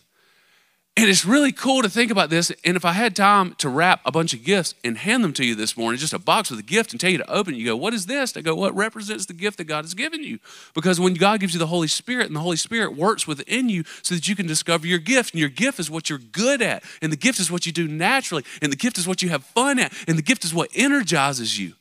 And 0.96 1.08
it's 1.08 1.24
really 1.24 1.52
cool 1.52 1.82
to 1.82 1.88
think 1.88 2.10
about 2.10 2.28
this. 2.30 2.52
And 2.64 2.76
if 2.76 2.84
I 2.84 2.92
had 2.92 3.14
time 3.16 3.54
to 3.54 3.68
wrap 3.68 4.00
a 4.04 4.10
bunch 4.10 4.34
of 4.34 4.44
gifts 4.44 4.74
and 4.84 4.98
hand 4.98 5.22
them 5.22 5.32
to 5.34 5.44
you 5.46 5.54
this 5.54 5.76
morning, 5.76 5.98
just 5.98 6.12
a 6.12 6.18
box 6.18 6.50
with 6.50 6.58
a 6.58 6.64
gift 6.64 6.92
and 6.92 7.00
tell 7.00 7.10
you 7.10 7.18
to 7.18 7.30
open 7.30 7.54
it, 7.54 7.58
you 7.58 7.64
go, 7.64 7.76
What 7.76 7.94
is 7.94 8.06
this? 8.06 8.36
I 8.36 8.42
go, 8.42 8.54
What 8.54 8.74
represents 8.74 9.24
the 9.24 9.32
gift 9.32 9.56
that 9.58 9.64
God 9.64 9.84
has 9.84 9.94
given 9.94 10.22
you? 10.22 10.40
Because 10.74 11.00
when 11.00 11.14
God 11.14 11.40
gives 11.40 11.54
you 11.54 11.58
the 11.58 11.68
Holy 11.68 11.86
Spirit 11.86 12.26
and 12.26 12.34
the 12.34 12.40
Holy 12.40 12.56
Spirit 12.56 12.96
works 12.96 13.26
within 13.26 13.68
you 13.68 13.84
so 14.02 14.14
that 14.14 14.28
you 14.28 14.34
can 14.34 14.46
discover 14.46 14.86
your 14.86 14.98
gift, 14.98 15.32
and 15.32 15.40
your 15.40 15.48
gift 15.48 15.78
is 15.78 15.90
what 15.90 16.10
you're 16.10 16.18
good 16.18 16.60
at, 16.60 16.82
and 17.00 17.12
the 17.12 17.16
gift 17.16 17.38
is 17.38 17.50
what 17.50 17.64
you 17.64 17.72
do 17.72 17.86
naturally, 17.88 18.44
and 18.60 18.72
the 18.72 18.76
gift 18.76 18.98
is 18.98 19.06
what 19.06 19.22
you 19.22 19.28
have 19.30 19.44
fun 19.44 19.78
at, 19.78 19.94
and 20.06 20.18
the 20.18 20.22
gift 20.22 20.44
is 20.44 20.52
what 20.52 20.70
energizes 20.74 21.58
you. 21.58 21.74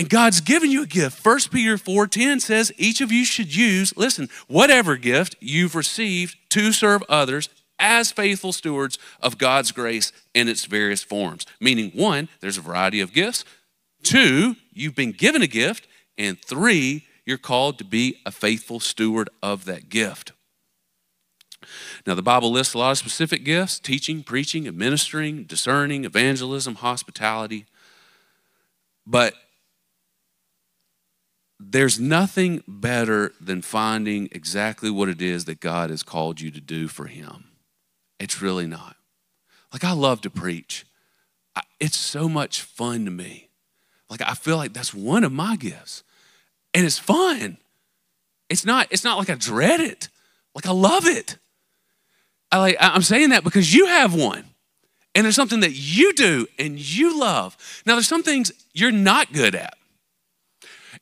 And 0.00 0.08
God's 0.08 0.40
given 0.40 0.70
you 0.70 0.84
a 0.84 0.86
gift. 0.86 1.22
1 1.22 1.50
Peter 1.50 1.76
4:10 1.76 2.40
says 2.40 2.72
each 2.78 3.02
of 3.02 3.12
you 3.12 3.22
should 3.22 3.54
use, 3.54 3.94
listen, 3.98 4.30
whatever 4.48 4.96
gift 4.96 5.36
you've 5.40 5.74
received 5.74 6.38
to 6.48 6.72
serve 6.72 7.02
others 7.06 7.50
as 7.78 8.10
faithful 8.10 8.54
stewards 8.54 8.98
of 9.20 9.36
God's 9.36 9.72
grace 9.72 10.10
in 10.32 10.48
its 10.48 10.64
various 10.64 11.02
forms. 11.02 11.44
Meaning 11.60 11.90
one, 11.90 12.30
there's 12.40 12.56
a 12.56 12.62
variety 12.62 13.00
of 13.00 13.12
gifts. 13.12 13.44
Two, 14.02 14.56
you've 14.72 14.94
been 14.94 15.12
given 15.12 15.42
a 15.42 15.46
gift, 15.46 15.86
and 16.16 16.42
three, 16.42 17.06
you're 17.26 17.36
called 17.36 17.76
to 17.76 17.84
be 17.84 18.22
a 18.24 18.32
faithful 18.32 18.80
steward 18.80 19.28
of 19.42 19.66
that 19.66 19.90
gift. 19.90 20.32
Now, 22.06 22.14
the 22.14 22.22
Bible 22.22 22.50
lists 22.50 22.72
a 22.72 22.78
lot 22.78 22.92
of 22.92 22.96
specific 22.96 23.44
gifts 23.44 23.78
teaching, 23.78 24.22
preaching, 24.22 24.66
administering, 24.66 25.44
discerning, 25.44 26.06
evangelism, 26.06 26.76
hospitality. 26.76 27.66
But 29.06 29.34
there's 31.62 32.00
nothing 32.00 32.62
better 32.66 33.32
than 33.38 33.60
finding 33.60 34.28
exactly 34.32 34.90
what 34.90 35.10
it 35.10 35.20
is 35.20 35.44
that 35.44 35.60
God 35.60 35.90
has 35.90 36.02
called 36.02 36.40
you 36.40 36.50
to 36.50 36.60
do 36.60 36.88
for 36.88 37.06
Him. 37.06 37.50
It's 38.18 38.40
really 38.40 38.66
not. 38.66 38.96
Like, 39.72 39.84
I 39.84 39.92
love 39.92 40.22
to 40.22 40.30
preach, 40.30 40.86
it's 41.78 41.98
so 41.98 42.28
much 42.28 42.62
fun 42.62 43.04
to 43.04 43.10
me. 43.10 43.50
Like, 44.08 44.22
I 44.22 44.34
feel 44.34 44.56
like 44.56 44.72
that's 44.72 44.94
one 44.94 45.22
of 45.22 45.32
my 45.32 45.56
gifts, 45.56 46.02
and 46.72 46.86
it's 46.86 46.98
fun. 46.98 47.58
It's 48.48 48.64
not, 48.64 48.88
it's 48.90 49.04
not 49.04 49.18
like 49.18 49.30
I 49.30 49.34
dread 49.34 49.80
it, 49.80 50.08
like, 50.54 50.66
I 50.66 50.72
love 50.72 51.06
it. 51.06 51.36
I 52.50 52.58
like, 52.58 52.76
I'm 52.80 53.02
saying 53.02 53.30
that 53.30 53.44
because 53.44 53.72
you 53.72 53.86
have 53.86 54.14
one. 54.14 54.44
And 55.14 55.24
there's 55.24 55.36
something 55.36 55.60
that 55.60 55.72
you 55.72 56.12
do 56.12 56.46
and 56.58 56.78
you 56.78 57.18
love. 57.18 57.56
Now, 57.84 57.94
there's 57.94 58.08
some 58.08 58.22
things 58.22 58.52
you're 58.72 58.92
not 58.92 59.32
good 59.32 59.54
at. 59.54 59.76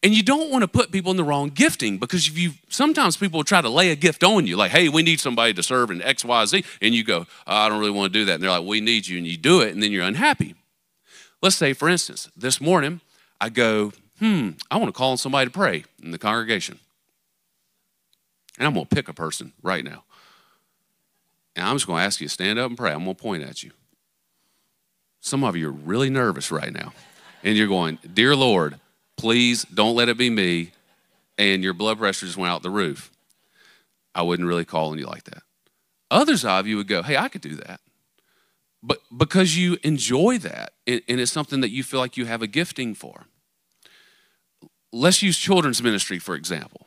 And 0.02 0.14
you 0.14 0.22
don't 0.22 0.50
want 0.50 0.62
to 0.62 0.68
put 0.68 0.92
people 0.92 1.10
in 1.10 1.16
the 1.16 1.24
wrong 1.24 1.48
gifting 1.48 1.98
because 1.98 2.28
if 2.28 2.38
you 2.38 2.52
sometimes 2.68 3.16
people 3.16 3.38
will 3.38 3.44
try 3.44 3.60
to 3.60 3.68
lay 3.68 3.90
a 3.90 3.96
gift 3.96 4.22
on 4.22 4.46
you, 4.46 4.56
like, 4.56 4.70
hey, 4.70 4.88
we 4.88 5.02
need 5.02 5.18
somebody 5.18 5.52
to 5.54 5.62
serve 5.62 5.90
in 5.90 6.00
X, 6.02 6.24
Y, 6.24 6.44
Z, 6.44 6.64
and 6.80 6.94
you 6.94 7.02
go, 7.02 7.26
oh, 7.46 7.56
I 7.56 7.68
don't 7.68 7.80
really 7.80 7.90
want 7.90 8.12
to 8.12 8.18
do 8.18 8.24
that. 8.26 8.34
And 8.34 8.42
they're 8.42 8.50
like, 8.50 8.64
we 8.64 8.80
need 8.80 9.08
you, 9.08 9.18
and 9.18 9.26
you 9.26 9.36
do 9.36 9.60
it, 9.60 9.72
and 9.72 9.82
then 9.82 9.90
you're 9.90 10.04
unhappy. 10.04 10.54
Let's 11.42 11.56
say, 11.56 11.72
for 11.72 11.88
instance, 11.88 12.30
this 12.36 12.60
morning 12.60 13.00
I 13.40 13.48
go, 13.48 13.92
hmm, 14.20 14.50
I 14.70 14.76
want 14.76 14.88
to 14.88 14.92
call 14.92 15.12
on 15.12 15.16
somebody 15.16 15.46
to 15.46 15.52
pray 15.52 15.84
in 16.02 16.12
the 16.12 16.18
congregation. 16.18 16.78
And 18.58 18.66
I'm 18.66 18.74
going 18.74 18.86
to 18.86 18.94
pick 18.94 19.08
a 19.08 19.12
person 19.14 19.52
right 19.62 19.84
now. 19.84 20.04
And 21.54 21.66
I'm 21.66 21.76
just 21.76 21.86
going 21.86 22.00
to 22.00 22.04
ask 22.04 22.20
you 22.20 22.28
to 22.28 22.32
stand 22.32 22.58
up 22.58 22.68
and 22.68 22.78
pray. 22.78 22.92
I'm 22.92 23.04
going 23.04 23.16
to 23.16 23.22
point 23.22 23.42
at 23.42 23.62
you. 23.62 23.70
Some 25.20 25.42
of 25.44 25.56
you 25.56 25.68
are 25.68 25.72
really 25.72 26.10
nervous 26.10 26.50
right 26.50 26.72
now. 26.72 26.92
And 27.42 27.56
you're 27.56 27.68
going, 27.68 27.98
Dear 28.14 28.34
Lord, 28.34 28.78
please 29.18 29.64
don't 29.64 29.94
let 29.94 30.08
it 30.08 30.16
be 30.16 30.30
me. 30.30 30.70
And 31.36 31.62
your 31.62 31.74
blood 31.74 31.98
pressure 31.98 32.26
just 32.26 32.38
went 32.38 32.50
out 32.50 32.62
the 32.62 32.70
roof. 32.70 33.10
I 34.14 34.22
wouldn't 34.22 34.48
really 34.48 34.64
call 34.64 34.90
on 34.90 34.98
you 34.98 35.06
like 35.06 35.24
that. 35.24 35.42
Others 36.10 36.44
of 36.44 36.66
you 36.66 36.76
would 36.78 36.88
go, 36.88 37.02
Hey, 37.02 37.16
I 37.16 37.28
could 37.28 37.42
do 37.42 37.54
that. 37.56 37.80
But 38.82 38.98
because 39.16 39.56
you 39.56 39.76
enjoy 39.82 40.38
that 40.38 40.72
and 40.86 41.02
it's 41.06 41.32
something 41.32 41.60
that 41.60 41.70
you 41.70 41.82
feel 41.82 42.00
like 42.00 42.16
you 42.16 42.26
have 42.26 42.42
a 42.42 42.46
gifting 42.46 42.94
for. 42.94 43.26
Let's 44.92 45.22
use 45.22 45.36
children's 45.36 45.82
ministry, 45.82 46.18
for 46.18 46.34
example. 46.34 46.86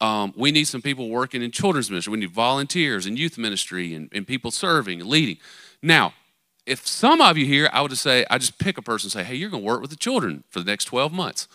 Um, 0.00 0.32
we 0.36 0.52
need 0.52 0.64
some 0.64 0.82
people 0.82 1.08
working 1.08 1.42
in 1.42 1.50
children's 1.50 1.90
ministry. 1.90 2.12
We 2.12 2.18
need 2.20 2.30
volunteers 2.30 3.06
in 3.06 3.16
youth 3.16 3.36
ministry 3.36 3.94
and, 3.94 4.08
and 4.12 4.26
people 4.26 4.50
serving 4.50 5.00
and 5.00 5.08
leading. 5.08 5.38
Now, 5.82 6.14
if 6.66 6.86
some 6.86 7.20
of 7.20 7.38
you 7.38 7.46
here, 7.46 7.70
I 7.72 7.80
would 7.80 7.90
just 7.90 8.02
say, 8.02 8.26
I 8.28 8.38
just 8.38 8.58
pick 8.58 8.76
a 8.76 8.82
person 8.82 9.06
and 9.06 9.12
say, 9.12 9.22
hey, 9.22 9.36
you're 9.36 9.50
going 9.50 9.62
to 9.62 9.66
work 9.66 9.80
with 9.80 9.90
the 9.90 9.96
children 9.96 10.42
for 10.50 10.58
the 10.58 10.64
next 10.64 10.86
12 10.86 11.12
months. 11.12 11.46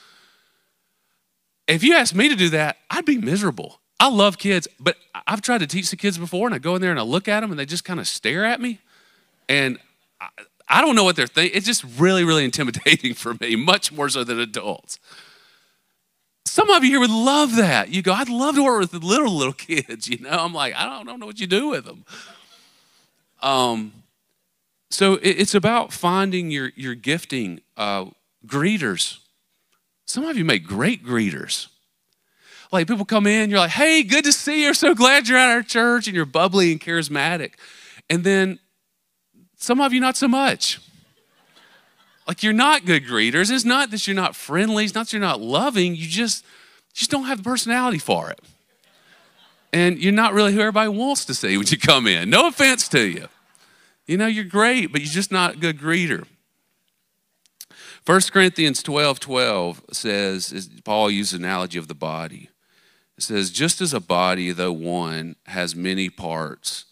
If 1.67 1.83
you 1.83 1.93
asked 1.93 2.15
me 2.15 2.29
to 2.29 2.35
do 2.35 2.49
that, 2.49 2.77
I'd 2.89 3.05
be 3.05 3.17
miserable. 3.17 3.79
I 3.99 4.09
love 4.09 4.37
kids, 4.37 4.67
but 4.79 4.95
I've 5.27 5.41
tried 5.41 5.59
to 5.59 5.67
teach 5.67 5.89
the 5.89 5.95
kids 5.95 6.17
before, 6.17 6.47
and 6.47 6.55
I 6.55 6.57
go 6.57 6.75
in 6.75 6.81
there 6.81 6.91
and 6.91 6.99
I 6.99 7.03
look 7.03 7.27
at 7.27 7.41
them 7.41 7.51
and 7.51 7.59
they 7.59 7.65
just 7.65 7.83
kind 7.83 7.99
of 7.99 8.07
stare 8.07 8.45
at 8.45 8.59
me. 8.59 8.79
And 9.47 9.77
I, 10.19 10.29
I 10.67 10.81
don't 10.81 10.95
know 10.95 11.03
what 11.03 11.17
they're 11.17 11.27
thinking. 11.27 11.55
It's 11.55 11.65
just 11.65 11.83
really, 11.99 12.23
really 12.23 12.45
intimidating 12.51 13.13
for 13.13 13.35
me, 13.39 13.55
much 13.55 13.91
more 13.91 14.09
so 14.09 14.23
than 14.23 14.39
adults. 14.39 14.97
Some 16.45 16.69
of 16.69 16.83
you 16.83 16.91
here 16.91 16.99
would 16.99 17.11
love 17.11 17.55
that. 17.57 17.89
You 17.89 18.01
go, 18.01 18.13
I'd 18.13 18.29
love 18.29 18.55
to 18.55 18.63
work 18.63 18.79
with 18.79 18.93
little, 19.03 19.31
little 19.31 19.53
kids, 19.53 20.07
you 20.09 20.17
know? 20.19 20.31
I'm 20.31 20.53
like, 20.53 20.73
I 20.75 20.85
don't, 20.85 20.93
I 20.93 21.03
don't 21.03 21.19
know 21.19 21.25
what 21.25 21.39
you 21.39 21.47
do 21.47 21.69
with 21.69 21.85
them. 21.85 22.05
Um, 23.41 23.93
so 24.93 25.19
it's 25.21 25.55
about 25.55 25.93
finding 25.93 26.51
your, 26.51 26.71
your 26.75 26.95
gifting. 26.95 27.61
Uh, 27.77 28.05
greeters. 28.45 29.19
Some 30.05 30.25
of 30.25 30.37
you 30.37 30.45
make 30.45 30.65
great 30.65 31.05
greeters. 31.05 31.67
Like 32.71 32.87
people 32.87 33.05
come 33.05 33.27
in, 33.27 33.49
you're 33.49 33.59
like, 33.59 33.71
hey, 33.71 34.03
good 34.03 34.23
to 34.25 34.31
see 34.31 34.63
you. 34.63 34.73
So 34.73 34.95
glad 34.95 35.27
you're 35.27 35.37
at 35.37 35.51
our 35.51 35.63
church, 35.63 36.07
and 36.07 36.15
you're 36.15 36.25
bubbly 36.25 36.71
and 36.71 36.79
charismatic. 36.79 37.53
And 38.09 38.23
then 38.23 38.59
some 39.57 39.81
of 39.81 39.93
you, 39.93 39.99
not 39.99 40.17
so 40.17 40.27
much. 40.27 40.79
Like 42.27 42.43
you're 42.43 42.53
not 42.53 42.85
good 42.85 43.03
greeters. 43.03 43.51
It's 43.51 43.65
not 43.65 43.91
that 43.91 44.07
you're 44.07 44.15
not 44.15 44.35
friendly. 44.35 44.85
It's 44.85 44.95
not 44.95 45.07
that 45.07 45.13
you're 45.13 45.21
not 45.21 45.41
loving. 45.41 45.95
You 45.95 46.07
just, 46.07 46.45
you 46.45 46.95
just 46.95 47.11
don't 47.11 47.25
have 47.25 47.39
the 47.39 47.43
personality 47.43 47.97
for 47.97 48.29
it. 48.29 48.39
And 49.73 49.97
you're 49.97 50.13
not 50.13 50.33
really 50.33 50.53
who 50.53 50.59
everybody 50.59 50.89
wants 50.89 51.25
to 51.25 51.33
see 51.33 51.57
when 51.57 51.67
you 51.67 51.77
come 51.77 52.07
in. 52.07 52.29
No 52.29 52.47
offense 52.47 52.87
to 52.89 53.01
you. 53.01 53.27
You 54.07 54.17
know, 54.17 54.27
you're 54.27 54.43
great, 54.43 54.91
but 54.91 55.01
you're 55.01 55.09
just 55.09 55.31
not 55.31 55.55
a 55.55 55.57
good 55.57 55.79
greeter. 55.79 56.25
1 58.05 58.21
Corinthians 58.31 58.81
12 58.81 59.19
12 59.19 59.81
says, 59.91 60.69
Paul 60.83 61.11
uses 61.11 61.39
an 61.39 61.45
analogy 61.45 61.77
of 61.77 61.87
the 61.87 61.93
body. 61.93 62.49
It 63.17 63.23
says, 63.23 63.51
just 63.51 63.81
as 63.81 63.93
a 63.93 63.99
body, 63.99 64.51
though 64.51 64.71
one, 64.71 65.35
has 65.45 65.75
many 65.75 66.09
parts, 66.09 66.85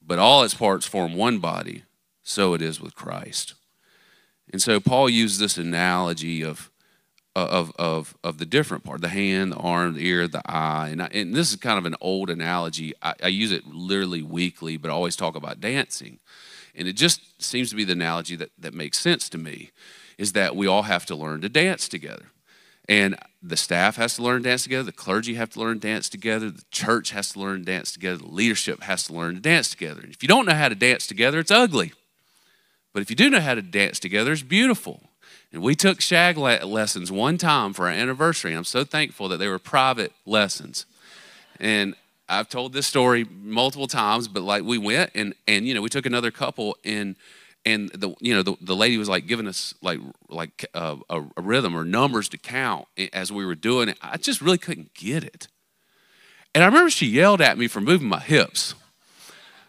but 0.00 0.20
all 0.20 0.44
its 0.44 0.54
parts 0.54 0.86
form 0.86 1.14
one 1.14 1.38
body, 1.38 1.82
so 2.22 2.54
it 2.54 2.62
is 2.62 2.80
with 2.80 2.94
Christ. 2.94 3.54
And 4.52 4.62
so 4.62 4.78
Paul 4.78 5.08
used 5.08 5.40
this 5.40 5.58
analogy 5.58 6.42
of, 6.42 6.70
of, 7.34 7.72
of, 7.76 8.16
of 8.22 8.38
the 8.38 8.46
different 8.46 8.84
part 8.84 9.00
the 9.00 9.08
hand, 9.08 9.52
the 9.52 9.56
arm, 9.56 9.94
the 9.94 10.06
ear, 10.06 10.28
the 10.28 10.42
eye. 10.44 10.90
And, 10.92 11.02
I, 11.02 11.06
and 11.06 11.34
this 11.34 11.50
is 11.50 11.56
kind 11.56 11.78
of 11.78 11.86
an 11.86 11.96
old 12.00 12.30
analogy. 12.30 12.92
I, 13.02 13.14
I 13.24 13.28
use 13.28 13.50
it 13.50 13.66
literally 13.66 14.22
weekly, 14.22 14.76
but 14.76 14.90
I 14.90 14.94
always 14.94 15.16
talk 15.16 15.34
about 15.34 15.60
dancing. 15.60 16.20
And 16.74 16.88
it 16.88 16.94
just 16.94 17.42
seems 17.42 17.70
to 17.70 17.76
be 17.76 17.84
the 17.84 17.92
analogy 17.92 18.36
that, 18.36 18.50
that 18.58 18.74
makes 18.74 18.98
sense 18.98 19.28
to 19.30 19.38
me 19.38 19.70
is 20.18 20.32
that 20.32 20.56
we 20.56 20.66
all 20.66 20.82
have 20.82 21.06
to 21.06 21.14
learn 21.14 21.40
to 21.42 21.48
dance 21.48 21.88
together. 21.88 22.26
And 22.88 23.16
the 23.42 23.56
staff 23.56 23.96
has 23.96 24.16
to 24.16 24.22
learn 24.22 24.42
to 24.42 24.48
dance 24.48 24.64
together, 24.64 24.82
the 24.82 24.92
clergy 24.92 25.34
have 25.34 25.50
to 25.50 25.60
learn 25.60 25.80
to 25.80 25.86
dance 25.86 26.08
together, 26.08 26.50
the 26.50 26.64
church 26.70 27.10
has 27.10 27.32
to 27.32 27.40
learn 27.40 27.60
to 27.60 27.64
dance 27.64 27.92
together, 27.92 28.18
the 28.18 28.26
leadership 28.26 28.82
has 28.82 29.04
to 29.04 29.12
learn 29.12 29.34
to 29.36 29.40
dance 29.40 29.70
together. 29.70 30.00
And 30.00 30.12
if 30.12 30.22
you 30.22 30.28
don't 30.28 30.46
know 30.46 30.54
how 30.54 30.68
to 30.68 30.74
dance 30.74 31.06
together, 31.06 31.38
it's 31.38 31.50
ugly. 31.50 31.92
But 32.92 33.02
if 33.02 33.10
you 33.10 33.16
do 33.16 33.30
know 33.30 33.40
how 33.40 33.54
to 33.54 33.62
dance 33.62 33.98
together, 33.98 34.32
it's 34.32 34.42
beautiful. 34.42 35.10
And 35.52 35.62
we 35.62 35.74
took 35.74 36.00
shag 36.00 36.36
lessons 36.36 37.12
one 37.12 37.38
time 37.38 37.72
for 37.72 37.86
our 37.86 37.92
anniversary. 37.92 38.54
I'm 38.54 38.64
so 38.64 38.84
thankful 38.84 39.28
that 39.28 39.36
they 39.36 39.48
were 39.48 39.58
private 39.58 40.12
lessons. 40.24 40.86
And 41.60 41.94
I've 42.32 42.48
told 42.48 42.72
this 42.72 42.86
story 42.86 43.24
multiple 43.24 43.86
times, 43.86 44.26
but 44.26 44.42
like 44.42 44.64
we 44.64 44.78
went 44.78 45.10
and 45.14 45.34
and 45.46 45.66
you 45.66 45.74
know 45.74 45.82
we 45.82 45.88
took 45.88 46.06
another 46.06 46.30
couple 46.30 46.76
and 46.84 47.14
and 47.64 47.90
the 47.90 48.14
you 48.20 48.34
know 48.34 48.42
the, 48.42 48.56
the 48.60 48.74
lady 48.74 48.96
was 48.96 49.08
like 49.08 49.26
giving 49.26 49.46
us 49.46 49.74
like 49.82 50.00
like 50.28 50.64
uh, 50.74 50.96
a, 51.10 51.22
a 51.36 51.42
rhythm 51.42 51.76
or 51.76 51.84
numbers 51.84 52.28
to 52.30 52.38
count 52.38 52.86
as 53.12 53.30
we 53.30 53.44
were 53.44 53.54
doing 53.54 53.88
it. 53.88 53.98
I 54.00 54.16
just 54.16 54.40
really 54.40 54.58
couldn't 54.58 54.94
get 54.94 55.22
it. 55.22 55.48
And 56.54 56.64
I 56.64 56.66
remember 56.66 56.90
she 56.90 57.06
yelled 57.06 57.40
at 57.40 57.58
me 57.58 57.68
for 57.68 57.80
moving 57.80 58.08
my 58.08 58.20
hips. 58.20 58.74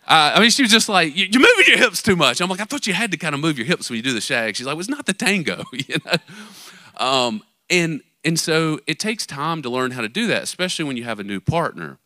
Uh, 0.05 0.33
I 0.35 0.39
mean, 0.41 0.49
she 0.49 0.61
was 0.61 0.71
just 0.71 0.89
like, 0.89 1.13
"You're 1.15 1.27
moving 1.29 1.65
your 1.67 1.77
hips 1.77 2.01
too 2.01 2.15
much." 2.15 2.41
I'm 2.41 2.49
like, 2.49 2.59
"I 2.59 2.65
thought 2.65 2.87
you 2.87 2.93
had 2.93 3.11
to 3.11 3.17
kind 3.17 3.35
of 3.35 3.41
move 3.41 3.57
your 3.57 3.67
hips 3.67 3.89
when 3.89 3.97
you 3.97 4.03
do 4.03 4.13
the 4.13 4.21
shag." 4.21 4.55
She's 4.55 4.65
like, 4.65 4.75
"Well, 4.75 4.81
it's 4.81 4.89
not 4.89 5.05
the 5.05 5.13
tango," 5.13 5.63
you 5.73 5.95
know. 6.05 7.05
Um, 7.05 7.43
and 7.69 8.01
and 8.25 8.39
so 8.39 8.79
it 8.87 8.99
takes 8.99 9.25
time 9.25 9.61
to 9.61 9.69
learn 9.69 9.91
how 9.91 10.01
to 10.01 10.09
do 10.09 10.27
that, 10.27 10.43
especially 10.43 10.85
when 10.85 10.97
you 10.97 11.03
have 11.03 11.19
a 11.19 11.23
new 11.23 11.39
partner. 11.39 11.99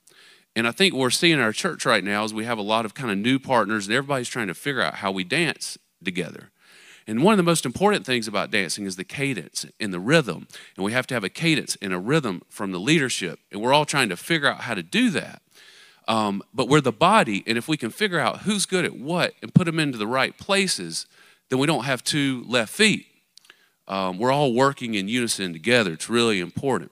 And 0.58 0.68
I 0.68 0.72
think 0.72 0.96
what 0.96 1.02
we're 1.02 1.10
seeing 1.12 1.36
in 1.36 1.40
our 1.40 1.52
church 1.54 1.86
right 1.86 2.04
now 2.04 2.24
is 2.24 2.34
we 2.34 2.46
have 2.46 2.58
a 2.58 2.64
lot 2.64 2.84
of 2.84 2.96
kind 2.96 3.12
of 3.12 3.18
new 3.20 3.38
partners, 3.38 3.86
and 3.86 3.96
everybody's 3.96 4.28
trying 4.28 4.48
to 4.48 4.56
figure 4.56 4.82
out 4.82 4.96
how 4.96 5.12
we 5.12 5.24
dance 5.24 5.78
together. 6.04 6.50
And 7.06 7.22
one 7.22 7.34
of 7.34 7.38
the 7.38 7.44
most 7.44 7.64
important 7.64 8.08
things 8.08 8.28
about 8.28 8.50
dancing 8.50 8.88
is 8.88 8.96
the 8.96 9.04
cadence 9.04 9.68
and 9.80 9.94
the 9.94 10.00
rhythm. 10.00 10.48
And 10.76 10.84
we 10.84 10.94
have 10.94 11.06
to 11.08 11.14
have 11.14 11.24
a 11.24 11.30
cadence 11.30 11.78
and 11.80 11.94
a 11.94 12.00
rhythm 12.00 12.42
from 12.50 12.72
the 12.72 12.80
leadership. 12.80 13.40
And 13.52 13.62
we're 13.62 13.72
all 13.72 13.86
trying 13.86 14.10
to 14.10 14.18
figure 14.18 14.50
out 14.50 14.62
how 14.62 14.74
to 14.74 14.82
do 14.82 15.12
that. 15.12 15.44
Um, 16.08 16.42
but 16.56 16.68
we're 16.68 16.82
the 16.82 16.92
body, 16.92 17.44
and 17.46 17.56
if 17.56 17.68
we 17.68 17.78
can 17.78 17.92
figure 17.92 18.18
out 18.18 18.40
who's 18.40 18.66
good 18.66 18.84
at 18.84 18.98
what 18.98 19.36
and 19.44 19.54
put 19.54 19.66
them 19.66 19.78
into 19.78 20.00
the 20.00 20.08
right 20.08 20.36
places, 20.40 21.06
then 21.50 21.60
we 21.60 21.68
don't 21.68 21.86
have 21.86 22.04
two 22.04 22.44
left 22.48 22.74
feet. 22.74 23.06
Um, 23.88 24.18
we're 24.18 24.32
all 24.32 24.56
working 24.56 24.96
in 24.96 25.08
unison 25.08 25.54
together. 25.54 25.94
It's 25.94 26.10
really 26.10 26.40
important. 26.40 26.92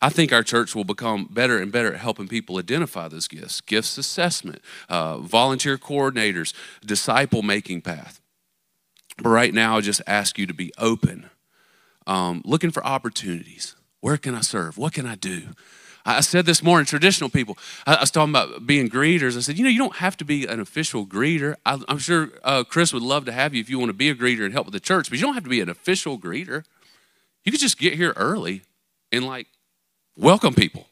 I 0.00 0.08
think 0.08 0.32
our 0.32 0.42
church 0.42 0.74
will 0.74 0.84
become 0.84 1.28
better 1.30 1.58
and 1.58 1.72
better 1.72 1.94
at 1.94 2.00
helping 2.00 2.28
people 2.28 2.58
identify 2.58 3.08
those 3.08 3.28
gifts, 3.28 3.60
gifts 3.60 3.98
assessment, 3.98 4.60
uh, 4.88 5.18
volunteer 5.18 5.78
coordinators, 5.78 6.52
disciple 6.84 7.42
making 7.42 7.82
path. 7.82 8.20
But 9.18 9.30
right 9.30 9.52
now, 9.52 9.76
I 9.76 9.80
just 9.80 10.02
ask 10.06 10.38
you 10.38 10.46
to 10.46 10.54
be 10.54 10.72
open, 10.78 11.30
um, 12.06 12.42
looking 12.44 12.70
for 12.70 12.84
opportunities. 12.84 13.74
Where 14.00 14.16
can 14.16 14.34
I 14.34 14.40
serve? 14.40 14.78
What 14.78 14.92
can 14.92 15.06
I 15.06 15.16
do? 15.16 15.48
I 16.08 16.20
said 16.20 16.46
this 16.46 16.62
morning, 16.62 16.86
traditional 16.86 17.28
people, 17.28 17.58
I 17.86 18.00
was 18.00 18.10
talking 18.10 18.30
about 18.30 18.66
being 18.66 18.88
greeters. 18.88 19.36
I 19.36 19.40
said, 19.40 19.58
you 19.58 19.64
know, 19.64 19.70
you 19.70 19.78
don't 19.78 19.96
have 19.96 20.16
to 20.18 20.24
be 20.24 20.46
an 20.46 20.58
official 20.58 21.04
greeter. 21.06 21.56
I, 21.66 21.78
am 21.86 21.98
sure 21.98 22.30
uh, 22.42 22.64
Chris 22.64 22.94
would 22.94 23.02
love 23.02 23.26
to 23.26 23.32
have 23.32 23.54
you 23.54 23.60
if 23.60 23.68
you 23.68 23.78
want 23.78 23.90
to 23.90 23.94
be 23.94 24.08
a 24.08 24.14
greeter 24.14 24.44
and 24.44 24.54
help 24.54 24.66
with 24.66 24.72
the 24.72 24.80
church, 24.80 25.10
but 25.10 25.18
you 25.18 25.26
don't 25.26 25.34
have 25.34 25.44
to 25.44 25.50
be 25.50 25.60
an 25.60 25.68
official 25.68 26.18
greeter. 26.18 26.64
You 27.44 27.52
could 27.52 27.60
just 27.60 27.78
get 27.78 27.94
here 27.94 28.14
early 28.16 28.62
and 29.12 29.26
like 29.26 29.48
welcome 30.18 30.54
people. 30.54 30.86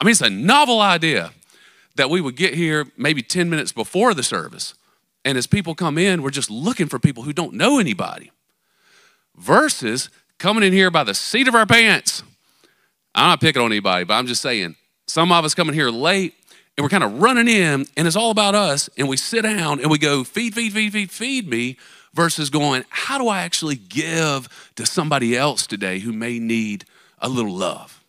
I 0.00 0.04
mean, 0.04 0.12
it's 0.12 0.20
a 0.20 0.30
novel 0.30 0.80
idea 0.80 1.32
that 1.96 2.10
we 2.10 2.20
would 2.20 2.36
get 2.36 2.54
here 2.54 2.86
maybe 2.96 3.22
10 3.22 3.50
minutes 3.50 3.72
before 3.72 4.14
the 4.14 4.22
service. 4.22 4.74
And 5.24 5.38
as 5.38 5.46
people 5.46 5.74
come 5.74 5.98
in, 5.98 6.22
we're 6.22 6.30
just 6.30 6.50
looking 6.50 6.86
for 6.86 6.98
people 6.98 7.22
who 7.22 7.32
don't 7.32 7.54
know 7.54 7.78
anybody 7.78 8.30
versus 9.36 10.10
coming 10.38 10.62
in 10.62 10.72
here 10.72 10.90
by 10.90 11.04
the 11.04 11.14
seat 11.14 11.48
of 11.48 11.54
our 11.54 11.66
pants 11.66 12.22
I'm 13.14 13.28
not 13.28 13.40
picking 13.40 13.62
on 13.62 13.70
anybody, 13.70 14.04
but 14.04 14.14
I'm 14.14 14.26
just 14.26 14.42
saying 14.42 14.74
some 15.06 15.30
of 15.30 15.44
us 15.44 15.54
coming 15.54 15.74
here 15.74 15.90
late 15.90 16.34
and 16.76 16.82
we're 16.82 16.88
kind 16.88 17.04
of 17.04 17.20
running 17.20 17.46
in 17.46 17.86
and 17.96 18.06
it's 18.06 18.16
all 18.16 18.30
about 18.30 18.54
us 18.54 18.90
and 18.98 19.08
we 19.08 19.16
sit 19.16 19.42
down 19.42 19.80
and 19.80 19.90
we 19.90 19.98
go 19.98 20.24
feed, 20.24 20.54
feed, 20.54 20.72
feed, 20.72 20.92
feed, 20.92 21.10
feed 21.10 21.48
me 21.48 21.76
versus 22.12 22.50
going, 22.50 22.84
how 22.88 23.18
do 23.18 23.28
I 23.28 23.42
actually 23.42 23.76
give 23.76 24.72
to 24.76 24.84
somebody 24.84 25.36
else 25.36 25.66
today 25.66 26.00
who 26.00 26.12
may 26.12 26.38
need 26.38 26.84
a 27.18 27.28
little 27.28 27.54
love? 27.54 28.04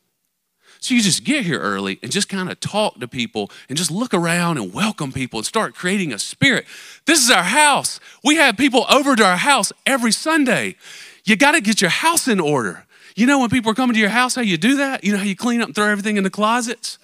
So 0.79 0.93
you 0.93 1.01
just 1.01 1.23
get 1.23 1.45
here 1.45 1.59
early 1.59 1.97
and 2.03 2.11
just 2.11 2.29
kind 2.29 2.51
of 2.51 2.59
talk 2.59 2.99
to 2.99 3.07
people 3.07 3.49
and 3.69 3.77
just 3.77 3.89
look 3.89 4.13
around 4.13 4.59
and 4.59 4.71
welcome 4.71 5.11
people 5.11 5.39
and 5.39 5.45
start 5.45 5.73
creating 5.73 6.13
a 6.13 6.19
spirit. 6.19 6.65
This 7.07 7.23
is 7.23 7.31
our 7.31 7.41
house. 7.41 7.99
We 8.23 8.35
have 8.35 8.55
people 8.55 8.85
over 8.87 9.15
to 9.15 9.25
our 9.25 9.37
house 9.37 9.73
every 9.87 10.11
Sunday. 10.11 10.75
You 11.23 11.37
got 11.37 11.53
to 11.53 11.61
get 11.61 11.81
your 11.81 11.89
house 11.89 12.27
in 12.27 12.39
order. 12.39 12.85
You 13.15 13.25
know 13.25 13.39
when 13.39 13.49
people 13.49 13.71
are 13.71 13.75
coming 13.75 13.95
to 13.95 13.99
your 13.99 14.09
house, 14.09 14.35
how 14.35 14.43
you 14.43 14.57
do 14.57 14.77
that? 14.77 15.03
You 15.03 15.13
know 15.13 15.17
how 15.17 15.23
you 15.23 15.35
clean 15.35 15.59
up 15.59 15.69
and 15.69 15.75
throw 15.75 15.87
everything 15.87 16.17
in 16.17 16.23
the 16.23 16.29
closets? 16.29 16.99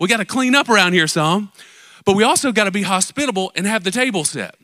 We 0.00 0.08
got 0.08 0.16
to 0.16 0.24
clean 0.24 0.56
up 0.56 0.68
around 0.68 0.94
here 0.94 1.06
some, 1.06 1.52
but 2.04 2.16
we 2.16 2.24
also 2.24 2.50
got 2.50 2.64
to 2.64 2.72
be 2.72 2.82
hospitable 2.82 3.52
and 3.54 3.64
have 3.64 3.84
the 3.84 3.92
table 3.92 4.24
set. 4.24 4.56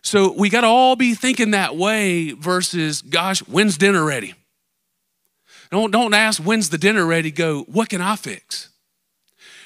So 0.00 0.32
we 0.32 0.48
got 0.48 0.60
to 0.62 0.68
all 0.68 0.96
be 0.96 1.14
thinking 1.14 1.50
that 1.50 1.76
way 1.76 2.32
versus, 2.32 3.02
gosh, 3.02 3.40
when's 3.40 3.76
dinner 3.76 4.02
ready? 4.02 4.34
Don't, 5.70 5.90
don't 5.90 6.14
ask, 6.14 6.42
when's 6.42 6.70
the 6.70 6.78
dinner 6.78 7.04
ready? 7.04 7.30
Go, 7.30 7.62
what 7.64 7.88
can 7.88 8.00
I 8.00 8.16
fix? 8.16 8.68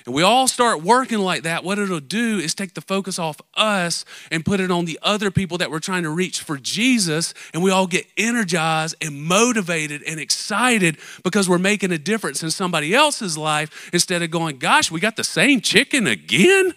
And 0.06 0.14
we 0.14 0.22
all 0.22 0.48
start 0.48 0.82
working 0.82 1.18
like 1.18 1.42
that. 1.42 1.62
What 1.62 1.78
it'll 1.78 2.00
do 2.00 2.38
is 2.38 2.54
take 2.54 2.74
the 2.74 2.80
focus 2.80 3.18
off 3.18 3.40
us 3.54 4.04
and 4.30 4.44
put 4.44 4.58
it 4.58 4.70
on 4.70 4.86
the 4.86 4.98
other 5.02 5.30
people 5.30 5.58
that 5.58 5.70
we're 5.70 5.78
trying 5.78 6.04
to 6.04 6.10
reach 6.10 6.40
for 6.42 6.56
Jesus. 6.56 7.34
And 7.52 7.62
we 7.62 7.70
all 7.70 7.86
get 7.86 8.06
energized 8.16 8.96
and 9.02 9.22
motivated 9.22 10.02
and 10.02 10.18
excited 10.18 10.96
because 11.22 11.48
we're 11.48 11.58
making 11.58 11.92
a 11.92 11.98
difference 11.98 12.42
in 12.42 12.50
somebody 12.50 12.94
else's 12.94 13.36
life 13.36 13.90
instead 13.92 14.22
of 14.22 14.30
going, 14.30 14.58
gosh, 14.58 14.90
we 14.90 15.00
got 15.00 15.16
the 15.16 15.24
same 15.24 15.60
chicken 15.60 16.06
again? 16.06 16.72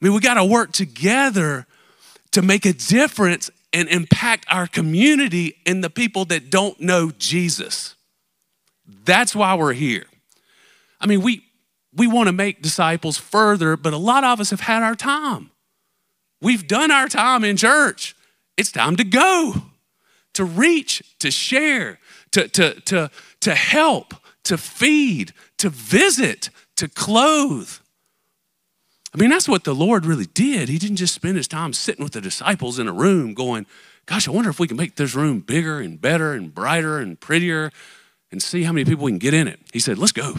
I 0.00 0.04
mean, 0.04 0.14
we 0.14 0.20
got 0.20 0.34
to 0.34 0.44
work 0.44 0.72
together 0.72 1.66
to 2.32 2.42
make 2.42 2.66
a 2.66 2.72
difference 2.72 3.50
and 3.74 3.88
impact 3.88 4.46
our 4.48 4.66
community 4.68 5.56
and 5.66 5.82
the 5.82 5.90
people 5.90 6.24
that 6.26 6.48
don't 6.48 6.80
know 6.80 7.10
Jesus. 7.18 7.96
That's 9.04 9.34
why 9.34 9.54
we're 9.56 9.72
here. 9.72 10.06
I 11.00 11.06
mean, 11.06 11.20
we, 11.20 11.42
we 11.92 12.06
want 12.06 12.28
to 12.28 12.32
make 12.32 12.62
disciples 12.62 13.18
further, 13.18 13.76
but 13.76 13.92
a 13.92 13.98
lot 13.98 14.22
of 14.24 14.40
us 14.40 14.50
have 14.50 14.60
had 14.60 14.82
our 14.82 14.94
time. 14.94 15.50
We've 16.40 16.66
done 16.66 16.90
our 16.90 17.08
time 17.08 17.42
in 17.42 17.56
church. 17.56 18.14
It's 18.56 18.70
time 18.70 18.96
to 18.96 19.04
go, 19.04 19.54
to 20.34 20.44
reach, 20.44 21.02
to 21.18 21.30
share, 21.30 21.98
to, 22.30 22.46
to, 22.48 22.80
to, 22.82 23.10
to 23.40 23.54
help, 23.54 24.14
to 24.44 24.56
feed, 24.56 25.32
to 25.58 25.68
visit, 25.68 26.50
to 26.76 26.88
clothe. 26.88 27.70
I 29.14 29.20
mean, 29.20 29.30
that's 29.30 29.48
what 29.48 29.62
the 29.62 29.74
Lord 29.74 30.04
really 30.04 30.26
did. 30.26 30.68
He 30.68 30.78
didn't 30.78 30.96
just 30.96 31.14
spend 31.14 31.36
his 31.36 31.46
time 31.46 31.72
sitting 31.72 32.02
with 32.02 32.14
the 32.14 32.20
disciples 32.20 32.80
in 32.80 32.88
a 32.88 32.92
room 32.92 33.32
going, 33.34 33.66
Gosh, 34.06 34.28
I 34.28 34.32
wonder 34.32 34.50
if 34.50 34.58
we 34.58 34.68
can 34.68 34.76
make 34.76 34.96
this 34.96 35.14
room 35.14 35.40
bigger 35.40 35.80
and 35.80 35.98
better 35.98 36.34
and 36.34 36.54
brighter 36.54 36.98
and 36.98 37.18
prettier 37.18 37.70
and 38.30 38.42
see 38.42 38.64
how 38.64 38.72
many 38.72 38.84
people 38.84 39.04
we 39.04 39.12
can 39.12 39.18
get 39.18 39.32
in 39.32 39.48
it. 39.48 39.60
He 39.72 39.78
said, 39.78 39.98
Let's 39.98 40.12
go. 40.12 40.34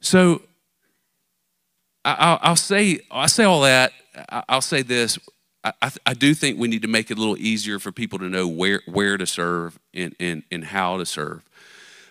So 0.00 0.42
I, 2.04 2.50
will 2.50 2.56
say, 2.56 3.00
I 3.10 3.26
say 3.26 3.44
all 3.44 3.62
that. 3.62 3.92
I'll 4.48 4.60
say 4.60 4.82
this. 4.82 5.18
I, 5.64 5.90
I, 6.06 6.14
do 6.14 6.34
think 6.34 6.58
we 6.58 6.68
need 6.68 6.82
to 6.82 6.88
make 6.88 7.10
it 7.10 7.18
a 7.18 7.20
little 7.20 7.36
easier 7.36 7.78
for 7.78 7.90
people 7.90 8.18
to 8.20 8.28
know 8.28 8.46
where, 8.46 8.80
where 8.86 9.16
to 9.18 9.26
serve 9.26 9.78
and, 9.92 10.14
and, 10.20 10.44
and 10.52 10.64
how 10.64 10.98
to 10.98 11.04
serve. 11.04 11.42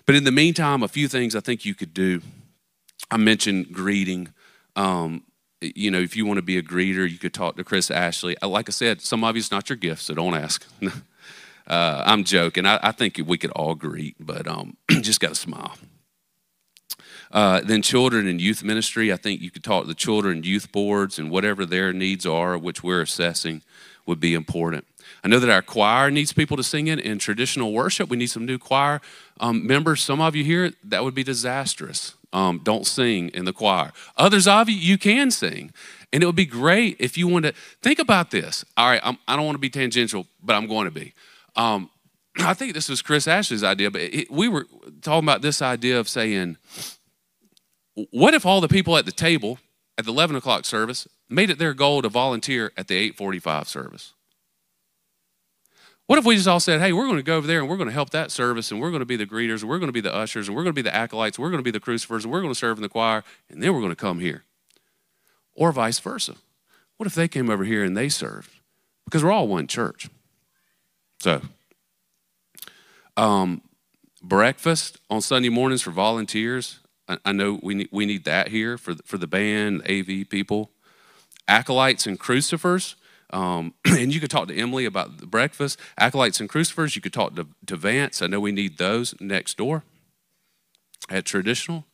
But 0.05 0.15
in 0.15 0.25
the 0.25 0.31
meantime, 0.31 0.83
a 0.83 0.87
few 0.87 1.07
things 1.07 1.35
I 1.35 1.39
think 1.39 1.65
you 1.65 1.73
could 1.73 1.93
do. 1.93 2.21
I 3.09 3.17
mentioned 3.17 3.71
greeting. 3.71 4.33
Um, 4.77 5.23
you 5.59 5.89
know, 5.89 5.99
if 5.99 6.15
you 6.15 6.25
want 6.25 6.37
to 6.37 6.43
be 6.43 6.57
a 6.57 6.63
greeter, 6.63 7.09
you 7.09 7.17
could 7.17 7.33
talk 7.33 7.57
to 7.57 7.63
Chris 7.63 7.89
Ashley. 7.89 8.37
Uh, 8.41 8.47
like 8.47 8.69
I 8.69 8.71
said, 8.71 9.01
some 9.01 9.23
of 9.23 9.35
you 9.35 9.39
it's 9.39 9.51
not 9.51 9.69
your 9.69 9.75
gift, 9.75 10.03
so 10.03 10.13
don't 10.13 10.35
ask. 10.35 10.65
uh, 11.67 12.03
I'm 12.05 12.23
joking. 12.23 12.67
I, 12.67 12.79
I, 12.83 12.91
think 12.91 13.19
we 13.25 13.39
could 13.39 13.49
all 13.51 13.73
greet, 13.73 14.15
but 14.19 14.47
um, 14.47 14.77
just 14.89 15.19
got 15.19 15.29
to 15.29 15.35
smile. 15.35 15.75
Uh, 17.31 17.61
then 17.61 17.81
children 17.81 18.27
and 18.27 18.39
youth 18.39 18.63
ministry, 18.63 19.11
I 19.11 19.17
think 19.17 19.41
you 19.41 19.49
could 19.49 19.63
talk 19.63 19.83
to 19.83 19.87
the 19.87 19.95
children 19.95 20.43
youth 20.43 20.71
boards 20.71 21.17
and 21.17 21.31
whatever 21.31 21.65
their 21.65 21.91
needs 21.91 22.25
are, 22.25 22.55
which 22.57 22.83
we're 22.83 23.01
assessing, 23.01 23.63
would 24.05 24.19
be 24.19 24.35
important. 24.35 24.85
I 25.23 25.27
know 25.27 25.39
that 25.39 25.49
our 25.49 25.63
choir 25.63 26.11
needs 26.11 26.31
people 26.31 26.55
to 26.55 26.63
sing 26.63 26.87
in. 26.87 26.99
In 26.99 27.17
traditional 27.17 27.73
worship, 27.73 28.09
we 28.09 28.15
need 28.15 28.27
some 28.27 28.45
new 28.45 28.59
choir 28.59 29.01
um, 29.39 29.65
members. 29.65 30.03
Some 30.03 30.21
of 30.21 30.35
you 30.35 30.43
here, 30.43 30.71
that 30.83 31.03
would 31.03 31.15
be 31.15 31.23
disastrous 31.23 32.13
um, 32.33 32.61
don't 32.63 32.85
sing 32.85 33.29
in 33.29 33.45
the 33.45 33.53
choir. 33.53 33.91
Others 34.17 34.47
of 34.47 34.69
you, 34.69 34.75
you 34.75 34.97
can 34.97 35.31
sing. 35.31 35.71
And 36.13 36.23
it 36.23 36.25
would 36.25 36.35
be 36.35 36.45
great 36.45 36.97
if 36.99 37.17
you 37.17 37.27
want 37.27 37.45
to 37.45 37.53
think 37.81 37.99
about 37.99 38.31
this. 38.31 38.63
All 38.77 38.89
right, 38.89 39.01
I'm, 39.03 39.17
I 39.27 39.33
do 39.33 39.37
not 39.37 39.45
want 39.45 39.55
to 39.55 39.59
be 39.59 39.69
tangential, 39.69 40.25
but 40.41 40.55
I'm 40.55 40.67
going 40.67 40.85
to 40.85 40.91
be. 40.91 41.13
Um, 41.55 41.89
I 42.39 42.53
think 42.53 42.73
this 42.73 42.89
was 42.89 43.01
Chris 43.01 43.27
Ashley's 43.27 43.63
idea, 43.63 43.91
but 43.91 44.01
it, 44.01 44.31
we 44.31 44.47
were 44.47 44.67
talking 45.01 45.25
about 45.25 45.41
this 45.41 45.61
idea 45.61 45.99
of 45.99 46.07
saying, 46.07 46.57
what 48.11 48.33
if 48.33 48.45
all 48.45 48.61
the 48.61 48.67
people 48.67 48.95
at 48.97 49.05
the 49.05 49.11
table 49.11 49.59
at 49.97 50.05
the 50.05 50.11
11 50.11 50.35
o'clock 50.35 50.65
service 50.65 51.07
made 51.29 51.49
it 51.49 51.57
their 51.57 51.73
goal 51.73 52.01
to 52.03 52.09
volunteer 52.09 52.71
at 52.77 52.87
the 52.87 52.95
845 52.95 53.67
service? 53.67 54.13
What 56.07 56.17
if 56.17 56.25
we 56.25 56.35
just 56.35 56.47
all 56.47 56.61
said, 56.61 56.79
hey, 56.79 56.93
we're 56.93 57.05
going 57.05 57.17
to 57.17 57.23
go 57.23 57.35
over 57.35 57.45
there 57.45 57.59
and 57.59 57.69
we're 57.69 57.75
going 57.75 57.89
to 57.89 57.93
help 57.93 58.11
that 58.11 58.31
service 58.31 58.71
and 58.71 58.79
we're 58.79 58.91
going 58.91 59.01
to 59.01 59.05
be 59.05 59.17
the 59.17 59.25
greeters 59.25 59.59
and 59.59 59.69
we're 59.69 59.77
going 59.77 59.89
to 59.89 59.93
be 59.93 60.01
the 60.01 60.13
ushers 60.13 60.47
and 60.47 60.55
we're 60.55 60.63
going 60.63 60.73
to 60.73 60.81
be 60.81 60.81
the 60.81 60.95
acolytes, 60.95 61.37
we're 61.37 61.49
going 61.49 61.59
to 61.59 61.63
be 61.63 61.71
the 61.71 61.81
crucifers 61.81 62.23
and 62.23 62.31
we're 62.31 62.39
going 62.39 62.53
to 62.53 62.57
serve 62.57 62.77
in 62.77 62.81
the 62.81 62.89
choir 62.89 63.25
and 63.49 63.61
then 63.61 63.73
we're 63.73 63.81
going 63.81 63.91
to 63.91 63.95
come 63.95 64.21
here? 64.21 64.45
Or 65.53 65.73
vice 65.73 65.99
versa. 65.99 66.35
What 66.95 67.07
if 67.07 67.13
they 67.13 67.27
came 67.27 67.49
over 67.49 67.65
here 67.65 67.83
and 67.83 67.95
they 67.95 68.07
served? 68.07 68.49
Because 69.03 69.21
we're 69.23 69.31
all 69.31 69.49
one 69.49 69.67
church. 69.67 70.09
So, 71.19 71.41
um, 73.17 73.61
breakfast 74.21 74.99
on 75.09 75.21
Sunday 75.21 75.49
mornings 75.49 75.81
for 75.81 75.91
volunteers. 75.91 76.79
I, 77.09 77.17
I 77.25 77.31
know 77.33 77.59
we 77.61 77.75
need, 77.75 77.89
we 77.91 78.05
need 78.05 78.23
that 78.23 78.47
here 78.47 78.77
for, 78.77 78.95
for 79.03 79.17
the 79.17 79.27
band, 79.27 79.81
AV 79.89 80.29
people. 80.29 80.71
Acolytes 81.49 82.07
and 82.07 82.19
crucifers 82.19 82.95
um, 83.31 83.73
and 83.85 84.13
you 84.13 84.19
could 84.19 84.31
talk 84.31 84.47
to 84.47 84.55
Emily 84.55 84.85
about 84.85 85.17
the 85.17 85.27
breakfast, 85.27 85.79
acolytes 85.97 86.39
and 86.39 86.49
crucifers. 86.49 86.95
You 86.95 87.01
could 87.01 87.13
talk 87.13 87.35
to, 87.35 87.47
to 87.65 87.75
Vance. 87.75 88.21
I 88.21 88.27
know 88.27 88.39
we 88.39 88.51
need 88.51 88.77
those 88.77 89.15
next 89.19 89.57
door 89.57 89.83
at 91.09 91.25
traditional. 91.25 91.85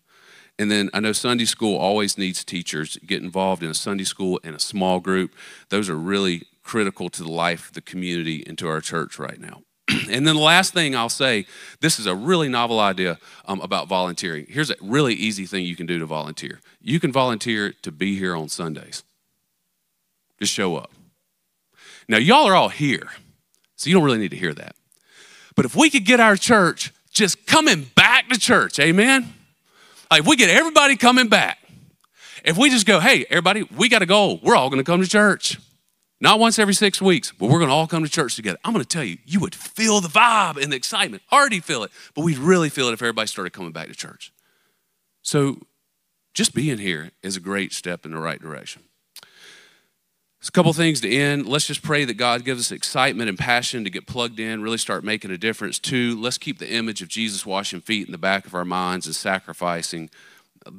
And 0.60 0.70
then 0.70 0.90
I 0.94 1.00
know 1.00 1.14
Sunday 1.14 1.46
school 1.46 1.78
always 1.78 2.18
needs 2.18 2.44
teachers. 2.44 2.98
Get 3.06 3.24
involved 3.24 3.64
in 3.64 3.70
a 3.70 3.74
Sunday 3.74 4.04
school 4.04 4.40
and 4.44 4.56
a 4.56 4.60
small 4.60 5.00
group. 5.00 5.34
Those 5.70 5.90
are 5.90 5.96
really 5.96 6.44
critical 6.64 7.10
to 7.10 7.24
the 7.24 7.32
life 7.32 7.70
of 7.70 7.74
the 7.74 7.82
community 7.82 8.44
and 8.46 8.58
to 8.60 8.68
our 8.68 8.80
church 8.80 9.18
right 9.18 9.40
now. 9.40 9.64
and 10.10 10.28
then 10.28 10.36
the 10.36 10.42
last 10.42 10.74
thing 10.74 10.96
I'll 10.96 11.10
say 11.10 11.46
this 11.82 12.00
is 12.00 12.06
a 12.06 12.16
really 12.16 12.48
novel 12.48 12.80
idea 12.80 13.18
um, 13.46 13.60
about 13.62 13.88
volunteering. 13.88 14.46
Here's 14.48 14.70
a 14.70 14.76
really 14.82 15.14
easy 15.14 15.46
thing 15.46 15.66
you 15.66 15.76
can 15.76 15.86
do 15.86 16.00
to 16.00 16.06
volunteer 16.06 16.62
you 16.82 17.00
can 17.00 17.12
volunteer 17.12 17.74
to 17.82 17.92
be 17.92 18.18
here 18.18 18.36
on 18.36 18.50
Sundays, 18.50 19.04
just 20.40 20.54
show 20.54 20.76
up. 20.76 20.92
Now, 22.08 22.18
y'all 22.18 22.46
are 22.48 22.56
all 22.56 22.70
here, 22.70 23.10
so 23.76 23.90
you 23.90 23.96
don't 23.96 24.04
really 24.04 24.18
need 24.18 24.32
to 24.32 24.38
hear 24.38 24.54
that. 24.54 24.76
But 25.56 25.66
if 25.66 25.76
we 25.76 25.90
could 25.90 26.06
get 26.06 26.20
our 26.20 26.36
church 26.36 26.92
just 27.12 27.46
coming 27.46 27.90
back 27.96 28.30
to 28.30 28.40
church, 28.40 28.80
amen? 28.80 29.34
Like, 30.10 30.22
if 30.22 30.28
we 30.28 30.36
get 30.36 30.50
everybody 30.50 30.96
coming 30.96 31.28
back, 31.28 31.60
if 32.44 32.58
we 32.58 32.70
just 32.70 32.86
go, 32.86 33.00
hey, 33.00 33.26
everybody, 33.30 33.64
we 33.76 33.88
got 33.90 34.02
a 34.02 34.06
goal. 34.06 34.40
We're 34.44 34.56
all 34.56 34.70
to 34.70 34.84
come 34.84 35.02
to 35.02 35.08
church. 35.08 35.58
Not 36.20 36.40
once 36.40 36.58
every 36.58 36.74
six 36.74 37.02
weeks, 37.02 37.34
but 37.38 37.50
we're 37.50 37.60
to 37.60 37.68
all 37.68 37.88
come 37.88 38.04
to 38.04 38.10
church 38.10 38.36
together. 38.36 38.58
I'm 38.64 38.74
to 38.84 38.86
tell 38.86 39.04
you, 39.04 39.18
you 39.26 39.40
would 39.42 39.54
feel 39.54 40.00
the 40.00 40.08
vibe 40.08 40.62
and 40.62 40.72
the 40.72 40.76
excitement. 40.78 41.22
Already 41.32 41.60
feel 41.60 41.84
it, 41.84 41.92
but 42.16 42.24
we'd 42.24 42.38
really 42.38 42.70
feel 42.70 42.88
it 42.88 42.94
if 42.94 43.02
everybody 43.02 43.28
started 43.28 43.52
coming 43.52 43.72
back 43.72 43.88
to 43.88 43.94
church. 43.94 44.32
So 45.22 45.58
just 46.34 46.54
being 46.54 46.78
here 46.78 47.12
is 47.22 47.36
a 47.36 47.42
great 47.42 47.74
step 47.74 48.06
in 48.06 48.12
the 48.12 48.20
right 48.20 48.42
direction. 48.42 48.84
A 50.46 50.52
couple 50.52 50.74
things 50.74 51.00
to 51.02 51.10
end. 51.10 51.48
Let's 51.48 51.68
just 51.68 51.82
pray 51.82 52.04
that 52.06 52.16
God 52.16 52.44
gives 52.44 52.60
us 52.60 52.72
excitement 52.72 53.30
and 53.30 53.40
passion 53.40 53.86
to 53.86 53.90
get 53.90 54.06
plugged 54.06 54.40
in, 54.40 54.62
really 54.62 54.78
start 54.78 55.04
making 55.04 55.32
a 55.32 55.38
difference. 55.38 55.80
Two, 55.80 56.20
let's 56.20 56.38
keep 56.38 56.60
the 56.60 56.70
image 56.70 57.02
of 57.02 57.08
Jesus 57.08 57.46
washing 57.46 57.80
feet 57.80 58.06
in 58.06 58.12
the 58.12 58.18
back 58.18 58.46
of 58.46 58.54
our 58.54 58.66
minds 58.66 59.06
and 59.06 59.16
sacrificing 59.16 60.10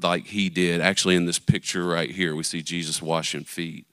like 0.03 0.27
he 0.27 0.50
did. 0.50 0.83
Actually, 0.83 1.16
in 1.16 1.24
this 1.24 1.38
picture 1.38 1.87
right 1.87 2.11
here, 2.11 2.37
we 2.37 2.42
see 2.42 2.62
Jesus 2.62 3.00
washing 3.00 3.44
feet. 3.44 3.87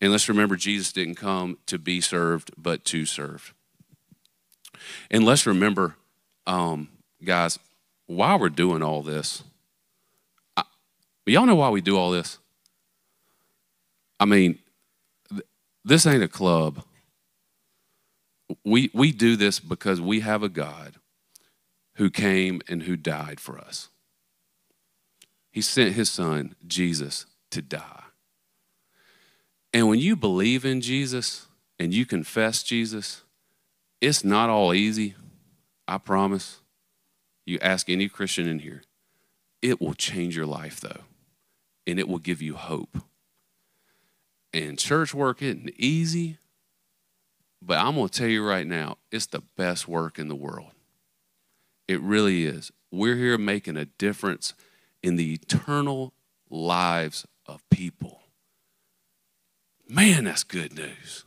And 0.00 0.10
let's 0.10 0.28
remember, 0.28 0.56
Jesus 0.56 0.90
didn't 0.90 1.16
come 1.16 1.58
to 1.66 1.78
be 1.78 2.00
served, 2.00 2.50
but 2.56 2.84
to 2.86 3.04
serve. 3.04 3.52
And 5.10 5.24
let's 5.24 5.46
remember, 5.46 5.96
um, 6.46 6.88
guys, 7.22 7.58
while 8.06 8.38
we're 8.38 8.48
doing 8.48 8.82
all 8.82 9.02
this, 9.02 9.42
I, 10.56 10.62
y'all 11.26 11.46
know 11.46 11.56
why 11.56 11.68
we 11.68 11.82
do 11.82 11.98
all 11.98 12.10
this? 12.10 12.38
I 14.18 14.24
mean, 14.24 14.58
this 15.88 16.06
ain't 16.06 16.22
a 16.22 16.28
club. 16.28 16.84
We, 18.64 18.90
we 18.92 19.10
do 19.10 19.36
this 19.36 19.58
because 19.58 20.00
we 20.00 20.20
have 20.20 20.42
a 20.42 20.48
God 20.48 20.96
who 21.96 22.10
came 22.10 22.60
and 22.68 22.82
who 22.82 22.96
died 22.96 23.40
for 23.40 23.58
us. 23.58 23.88
He 25.50 25.62
sent 25.62 25.94
his 25.94 26.10
son, 26.10 26.54
Jesus, 26.66 27.26
to 27.50 27.62
die. 27.62 28.04
And 29.72 29.88
when 29.88 29.98
you 29.98 30.14
believe 30.14 30.64
in 30.64 30.80
Jesus 30.80 31.46
and 31.78 31.92
you 31.92 32.04
confess 32.04 32.62
Jesus, 32.62 33.22
it's 34.00 34.22
not 34.22 34.50
all 34.50 34.74
easy, 34.74 35.14
I 35.86 35.98
promise. 35.98 36.60
You 37.46 37.58
ask 37.62 37.88
any 37.88 38.08
Christian 38.08 38.46
in 38.46 38.58
here. 38.58 38.82
It 39.62 39.80
will 39.80 39.94
change 39.94 40.36
your 40.36 40.46
life, 40.46 40.80
though, 40.80 41.04
and 41.86 41.98
it 41.98 42.08
will 42.08 42.18
give 42.18 42.42
you 42.42 42.54
hope. 42.56 42.98
And 44.52 44.78
church 44.78 45.14
work 45.14 45.42
isn't 45.42 45.70
easy, 45.76 46.38
but 47.60 47.78
I'm 47.78 47.96
going 47.96 48.08
to 48.08 48.18
tell 48.18 48.28
you 48.28 48.46
right 48.46 48.66
now, 48.66 48.98
it's 49.10 49.26
the 49.26 49.42
best 49.56 49.86
work 49.86 50.18
in 50.18 50.28
the 50.28 50.34
world. 50.34 50.70
It 51.86 52.00
really 52.00 52.44
is. 52.44 52.70
We're 52.90 53.16
here 53.16 53.38
making 53.38 53.76
a 53.76 53.84
difference 53.84 54.54
in 55.02 55.16
the 55.16 55.34
eternal 55.34 56.14
lives 56.50 57.26
of 57.46 57.68
people. 57.70 58.20
Man, 59.88 60.24
that's 60.24 60.44
good 60.44 60.74
news. 60.74 61.24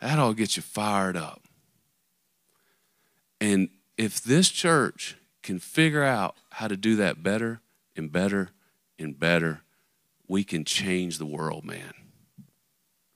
That'll 0.00 0.34
get 0.34 0.56
you 0.56 0.62
fired 0.62 1.16
up. 1.16 1.42
And 3.40 3.68
if 3.96 4.22
this 4.22 4.48
church 4.48 5.16
can 5.42 5.58
figure 5.58 6.04
out 6.04 6.36
how 6.50 6.68
to 6.68 6.76
do 6.76 6.96
that 6.96 7.22
better 7.22 7.60
and 7.96 8.12
better 8.12 8.50
and 8.98 9.18
better, 9.18 9.62
we 10.28 10.44
can 10.44 10.64
change 10.64 11.18
the 11.18 11.26
world, 11.26 11.64
man. 11.64 11.94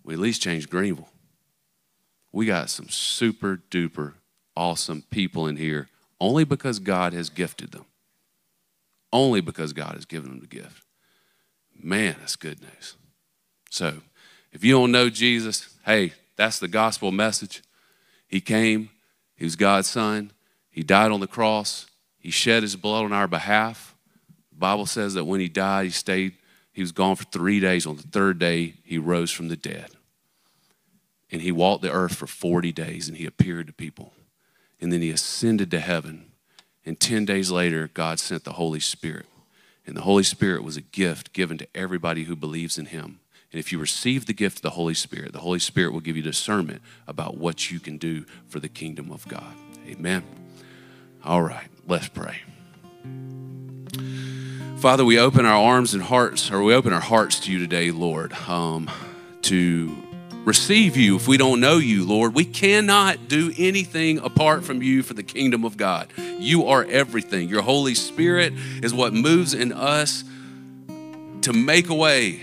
We 0.05 0.15
at 0.15 0.21
least 0.21 0.43
changed 0.43 0.71
Greenville. 0.71 1.09
We 2.33 2.47
got 2.47 2.71
some 2.71 2.89
super 2.89 3.61
duper 3.71 4.15
awesome 4.57 5.03
people 5.11 5.47
in 5.47 5.57
here 5.57 5.89
only 6.21 6.45
because 6.45 6.79
God 6.79 7.13
has 7.13 7.31
gifted 7.31 7.73
them. 7.73 7.85
Only 9.13 9.41
because 9.41 9.73
God 9.73 9.95
has 9.95 10.05
given 10.05 10.31
them 10.31 10.41
the 10.41 10.47
gift. 10.47 10.85
Man, 11.79 12.17
that's 12.21 12.37
good 12.37 12.61
news. 12.63 12.97
So, 13.71 13.99
if 14.53 14.65
you 14.65 14.73
don't 14.73 14.93
know 14.93 15.11
Jesus, 15.11 15.75
hey, 15.85 16.13
that's 16.37 16.59
the 16.59 16.69
gospel 16.69 17.11
message. 17.11 17.63
He 18.27 18.41
came, 18.41 18.91
He 19.35 19.45
was 19.45 19.57
God's 19.57 19.89
Son, 19.89 20.33
He 20.71 20.83
died 20.83 21.11
on 21.11 21.21
the 21.21 21.27
cross, 21.27 21.87
He 22.19 22.31
shed 22.31 22.63
His 22.63 22.77
blood 22.77 23.05
on 23.05 23.13
our 23.13 23.29
behalf. 23.29 23.95
The 24.51 24.59
Bible 24.59 24.87
says 24.87 25.15
that 25.15 25.25
when 25.25 25.41
He 25.41 25.49
died, 25.49 25.87
He 25.87 25.91
stayed, 25.91 26.35
He 26.73 26.81
was 26.81 26.93
gone 26.93 27.17
for 27.17 27.25
three 27.25 27.61
days. 27.61 27.87
On 27.87 27.97
the 27.97 28.03
third 28.03 28.39
day, 28.39 28.75
He 28.85 28.99
rose 28.99 29.31
from 29.31 29.49
the 29.49 29.57
dead. 29.57 29.91
And 31.31 31.43
He 31.43 31.53
walked 31.53 31.83
the 31.83 31.93
earth 31.93 32.15
for 32.15 32.27
40 32.27 32.73
days 32.73 33.09
and 33.09 33.17
He 33.17 33.27
appeared 33.27 33.67
to 33.67 33.73
people. 33.73 34.13
And 34.81 34.93
then 34.93 35.03
He 35.03 35.11
ascended 35.11 35.71
to 35.71 35.81
heaven. 35.81 36.33
And 36.85 36.99
10 36.99 37.25
days 37.25 37.51
later, 37.51 37.91
God 37.93 38.19
sent 38.19 38.45
the 38.45 38.55
Holy 38.55 38.81
Spirit. 38.81 39.27
And 39.87 39.97
the 39.97 40.03
Holy 40.03 40.23
Spirit 40.23 40.65
was 40.65 40.77
a 40.77 40.83
gift 40.83 41.33
given 41.33 41.59
to 41.59 41.69
everybody 41.75 42.25
who 42.25 42.37
believes 42.37 42.79
in 42.79 42.87
Him. 42.87 43.21
And 43.53 43.59
if 43.59 43.71
you 43.71 43.79
receive 43.79 44.25
the 44.25 44.33
gift 44.33 44.59
of 44.59 44.63
the 44.63 44.71
Holy 44.71 44.95
Spirit, 44.95 45.33
the 45.33 45.41
Holy 45.41 45.59
Spirit 45.59 45.93
will 45.93 46.01
give 46.01 46.17
you 46.17 46.23
discernment 46.23 46.81
about 47.07 47.37
what 47.37 47.71
you 47.71 47.81
can 47.81 47.99
do 47.99 48.25
for 48.49 48.61
the 48.61 48.69
kingdom 48.69 49.13
of 49.13 49.29
God. 49.29 49.55
Amen. 49.87 50.25
All 51.23 51.43
right, 51.43 51.69
let's 51.87 52.09
pray. 52.09 52.41
Father, 54.83 55.05
we 55.05 55.17
open 55.17 55.47
our 55.47 55.63
arms 55.63 55.95
and 55.95 56.03
hearts, 56.03 56.51
or 56.51 56.61
we 56.61 56.75
open 56.75 56.93
our 56.93 56.99
hearts 56.99 57.39
to 57.39 57.53
you 57.53 57.61
today, 57.61 57.93
Lord, 57.93 58.33
um, 58.49 58.91
to 59.43 59.97
receive 60.45 60.97
you 60.97 61.15
if 61.15 61.29
we 61.29 61.37
don't 61.37 61.61
know 61.61 61.77
you, 61.77 62.05
Lord. 62.05 62.35
We 62.35 62.45
cannot 62.45 63.29
do 63.29 63.53
anything 63.57 64.19
apart 64.19 64.65
from 64.65 64.83
you 64.83 65.05
for 65.05 65.15
the 65.15 65.23
kingdom 65.23 65.65
of 65.65 65.77
God. 65.77 66.09
You 66.17 66.67
are 66.67 66.83
everything. 66.83 67.49
Your 67.49 67.63
Holy 67.63 67.95
Spirit 67.95 68.55
is 68.83 68.93
what 68.93 69.15
moves 69.15 69.55
in 69.55 69.71
us 69.73 70.25
to 71.43 71.53
make 71.53 71.89
a 71.89 71.95
way 71.95 72.41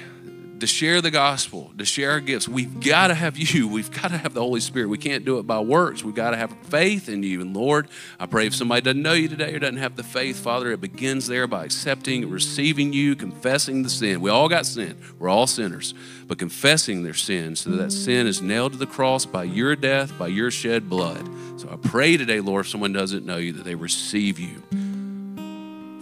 to 0.59 0.67
share 0.67 1.01
the 1.01 1.11
gospel, 1.11 1.71
to 1.77 1.85
share 1.85 2.11
our 2.11 2.19
gifts, 2.19 2.47
we've 2.47 2.79
got 2.79 3.07
to 3.07 3.13
have 3.13 3.37
you. 3.37 3.67
We've 3.79 3.91
got 3.91 4.09
to 4.09 4.17
have 4.17 4.33
the 4.33 4.41
Holy 4.41 4.59
Spirit. 4.59 4.89
We 4.89 4.97
can't 4.97 5.23
do 5.23 5.37
it 5.39 5.47
by 5.47 5.59
works. 5.59 6.03
We've 6.03 6.15
got 6.15 6.31
to 6.31 6.37
have 6.37 6.51
faith 6.63 7.07
in 7.07 7.23
you. 7.23 7.41
And 7.41 7.55
Lord, 7.55 7.87
I 8.19 8.25
pray 8.25 8.47
if 8.47 8.55
somebody 8.55 8.81
doesn't 8.81 9.01
know 9.01 9.13
you 9.13 9.27
today 9.27 9.53
or 9.53 9.59
doesn't 9.59 9.77
have 9.77 9.95
the 9.95 10.03
faith, 10.03 10.39
Father, 10.39 10.71
it 10.71 10.81
begins 10.81 11.27
there 11.27 11.47
by 11.47 11.65
accepting, 11.65 12.29
receiving 12.29 12.93
you, 12.93 13.15
confessing 13.15 13.83
the 13.83 13.89
sin. 13.89 14.21
We 14.21 14.29
all 14.29 14.49
got 14.49 14.65
sin. 14.65 14.97
We're 15.17 15.29
all 15.29 15.47
sinners. 15.47 15.93
But 16.27 16.39
confessing 16.39 17.03
their 17.03 17.13
sin 17.13 17.55
so 17.55 17.69
that, 17.71 17.77
that 17.77 17.91
sin 17.91 18.27
is 18.27 18.41
nailed 18.41 18.73
to 18.73 18.77
the 18.77 18.87
cross 18.87 19.25
by 19.25 19.43
your 19.43 19.75
death, 19.75 20.17
by 20.17 20.27
your 20.27 20.51
shed 20.51 20.89
blood. 20.89 21.29
So 21.57 21.69
I 21.71 21.75
pray 21.75 22.17
today, 22.17 22.39
Lord, 22.39 22.65
if 22.65 22.71
someone 22.71 22.93
doesn't 22.93 23.25
know 23.25 23.37
you, 23.37 23.53
that 23.53 23.63
they 23.63 23.75
receive 23.75 24.39
you. 24.39 24.63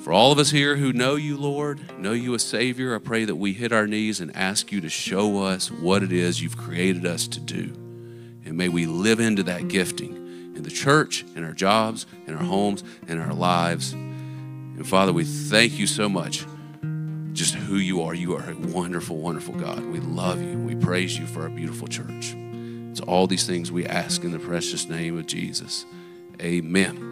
For 0.07 0.13
all 0.13 0.31
of 0.31 0.39
us 0.39 0.51
here 0.51 0.77
who 0.77 0.93
know 0.93 1.15
you, 1.17 1.35
Lord, 1.35 1.99
know 1.99 2.13
you 2.13 2.33
as 2.33 2.41
Savior, 2.41 2.95
I 2.95 2.97
pray 2.97 3.25
that 3.25 3.35
we 3.35 3.51
hit 3.51 3.73
our 3.73 3.85
knees 3.85 4.21
and 4.21 4.33
ask 4.37 4.71
you 4.71 4.79
to 4.79 4.87
show 4.87 5.43
us 5.43 5.69
what 5.69 6.01
it 6.01 6.13
is 6.13 6.41
you've 6.41 6.55
created 6.55 7.05
us 7.05 7.27
to 7.27 7.41
do. 7.41 7.73
And 8.45 8.53
may 8.55 8.69
we 8.69 8.85
live 8.85 9.19
into 9.19 9.43
that 9.43 9.67
gifting 9.67 10.15
in 10.55 10.63
the 10.63 10.69
church, 10.69 11.25
in 11.35 11.43
our 11.43 11.51
jobs, 11.51 12.05
in 12.25 12.35
our 12.35 12.43
homes, 12.45 12.85
in 13.09 13.19
our 13.19 13.33
lives. 13.33 13.91
And 13.91 14.87
Father, 14.87 15.11
we 15.11 15.25
thank 15.25 15.77
you 15.77 15.85
so 15.85 16.07
much 16.07 16.45
just 17.33 17.55
who 17.55 17.75
you 17.75 18.01
are. 18.03 18.13
You 18.13 18.37
are 18.37 18.49
a 18.49 18.55
wonderful, 18.55 19.17
wonderful 19.17 19.55
God. 19.55 19.83
We 19.87 19.99
love 19.99 20.41
you. 20.41 20.57
We 20.57 20.75
praise 20.75 21.19
you 21.19 21.27
for 21.27 21.41
our 21.41 21.49
beautiful 21.49 21.89
church. 21.89 22.33
It's 22.91 23.01
all 23.01 23.27
these 23.27 23.45
things 23.45 23.73
we 23.73 23.85
ask 23.85 24.23
in 24.23 24.31
the 24.31 24.39
precious 24.39 24.87
name 24.87 25.19
of 25.19 25.25
Jesus. 25.25 25.85
Amen. 26.41 27.07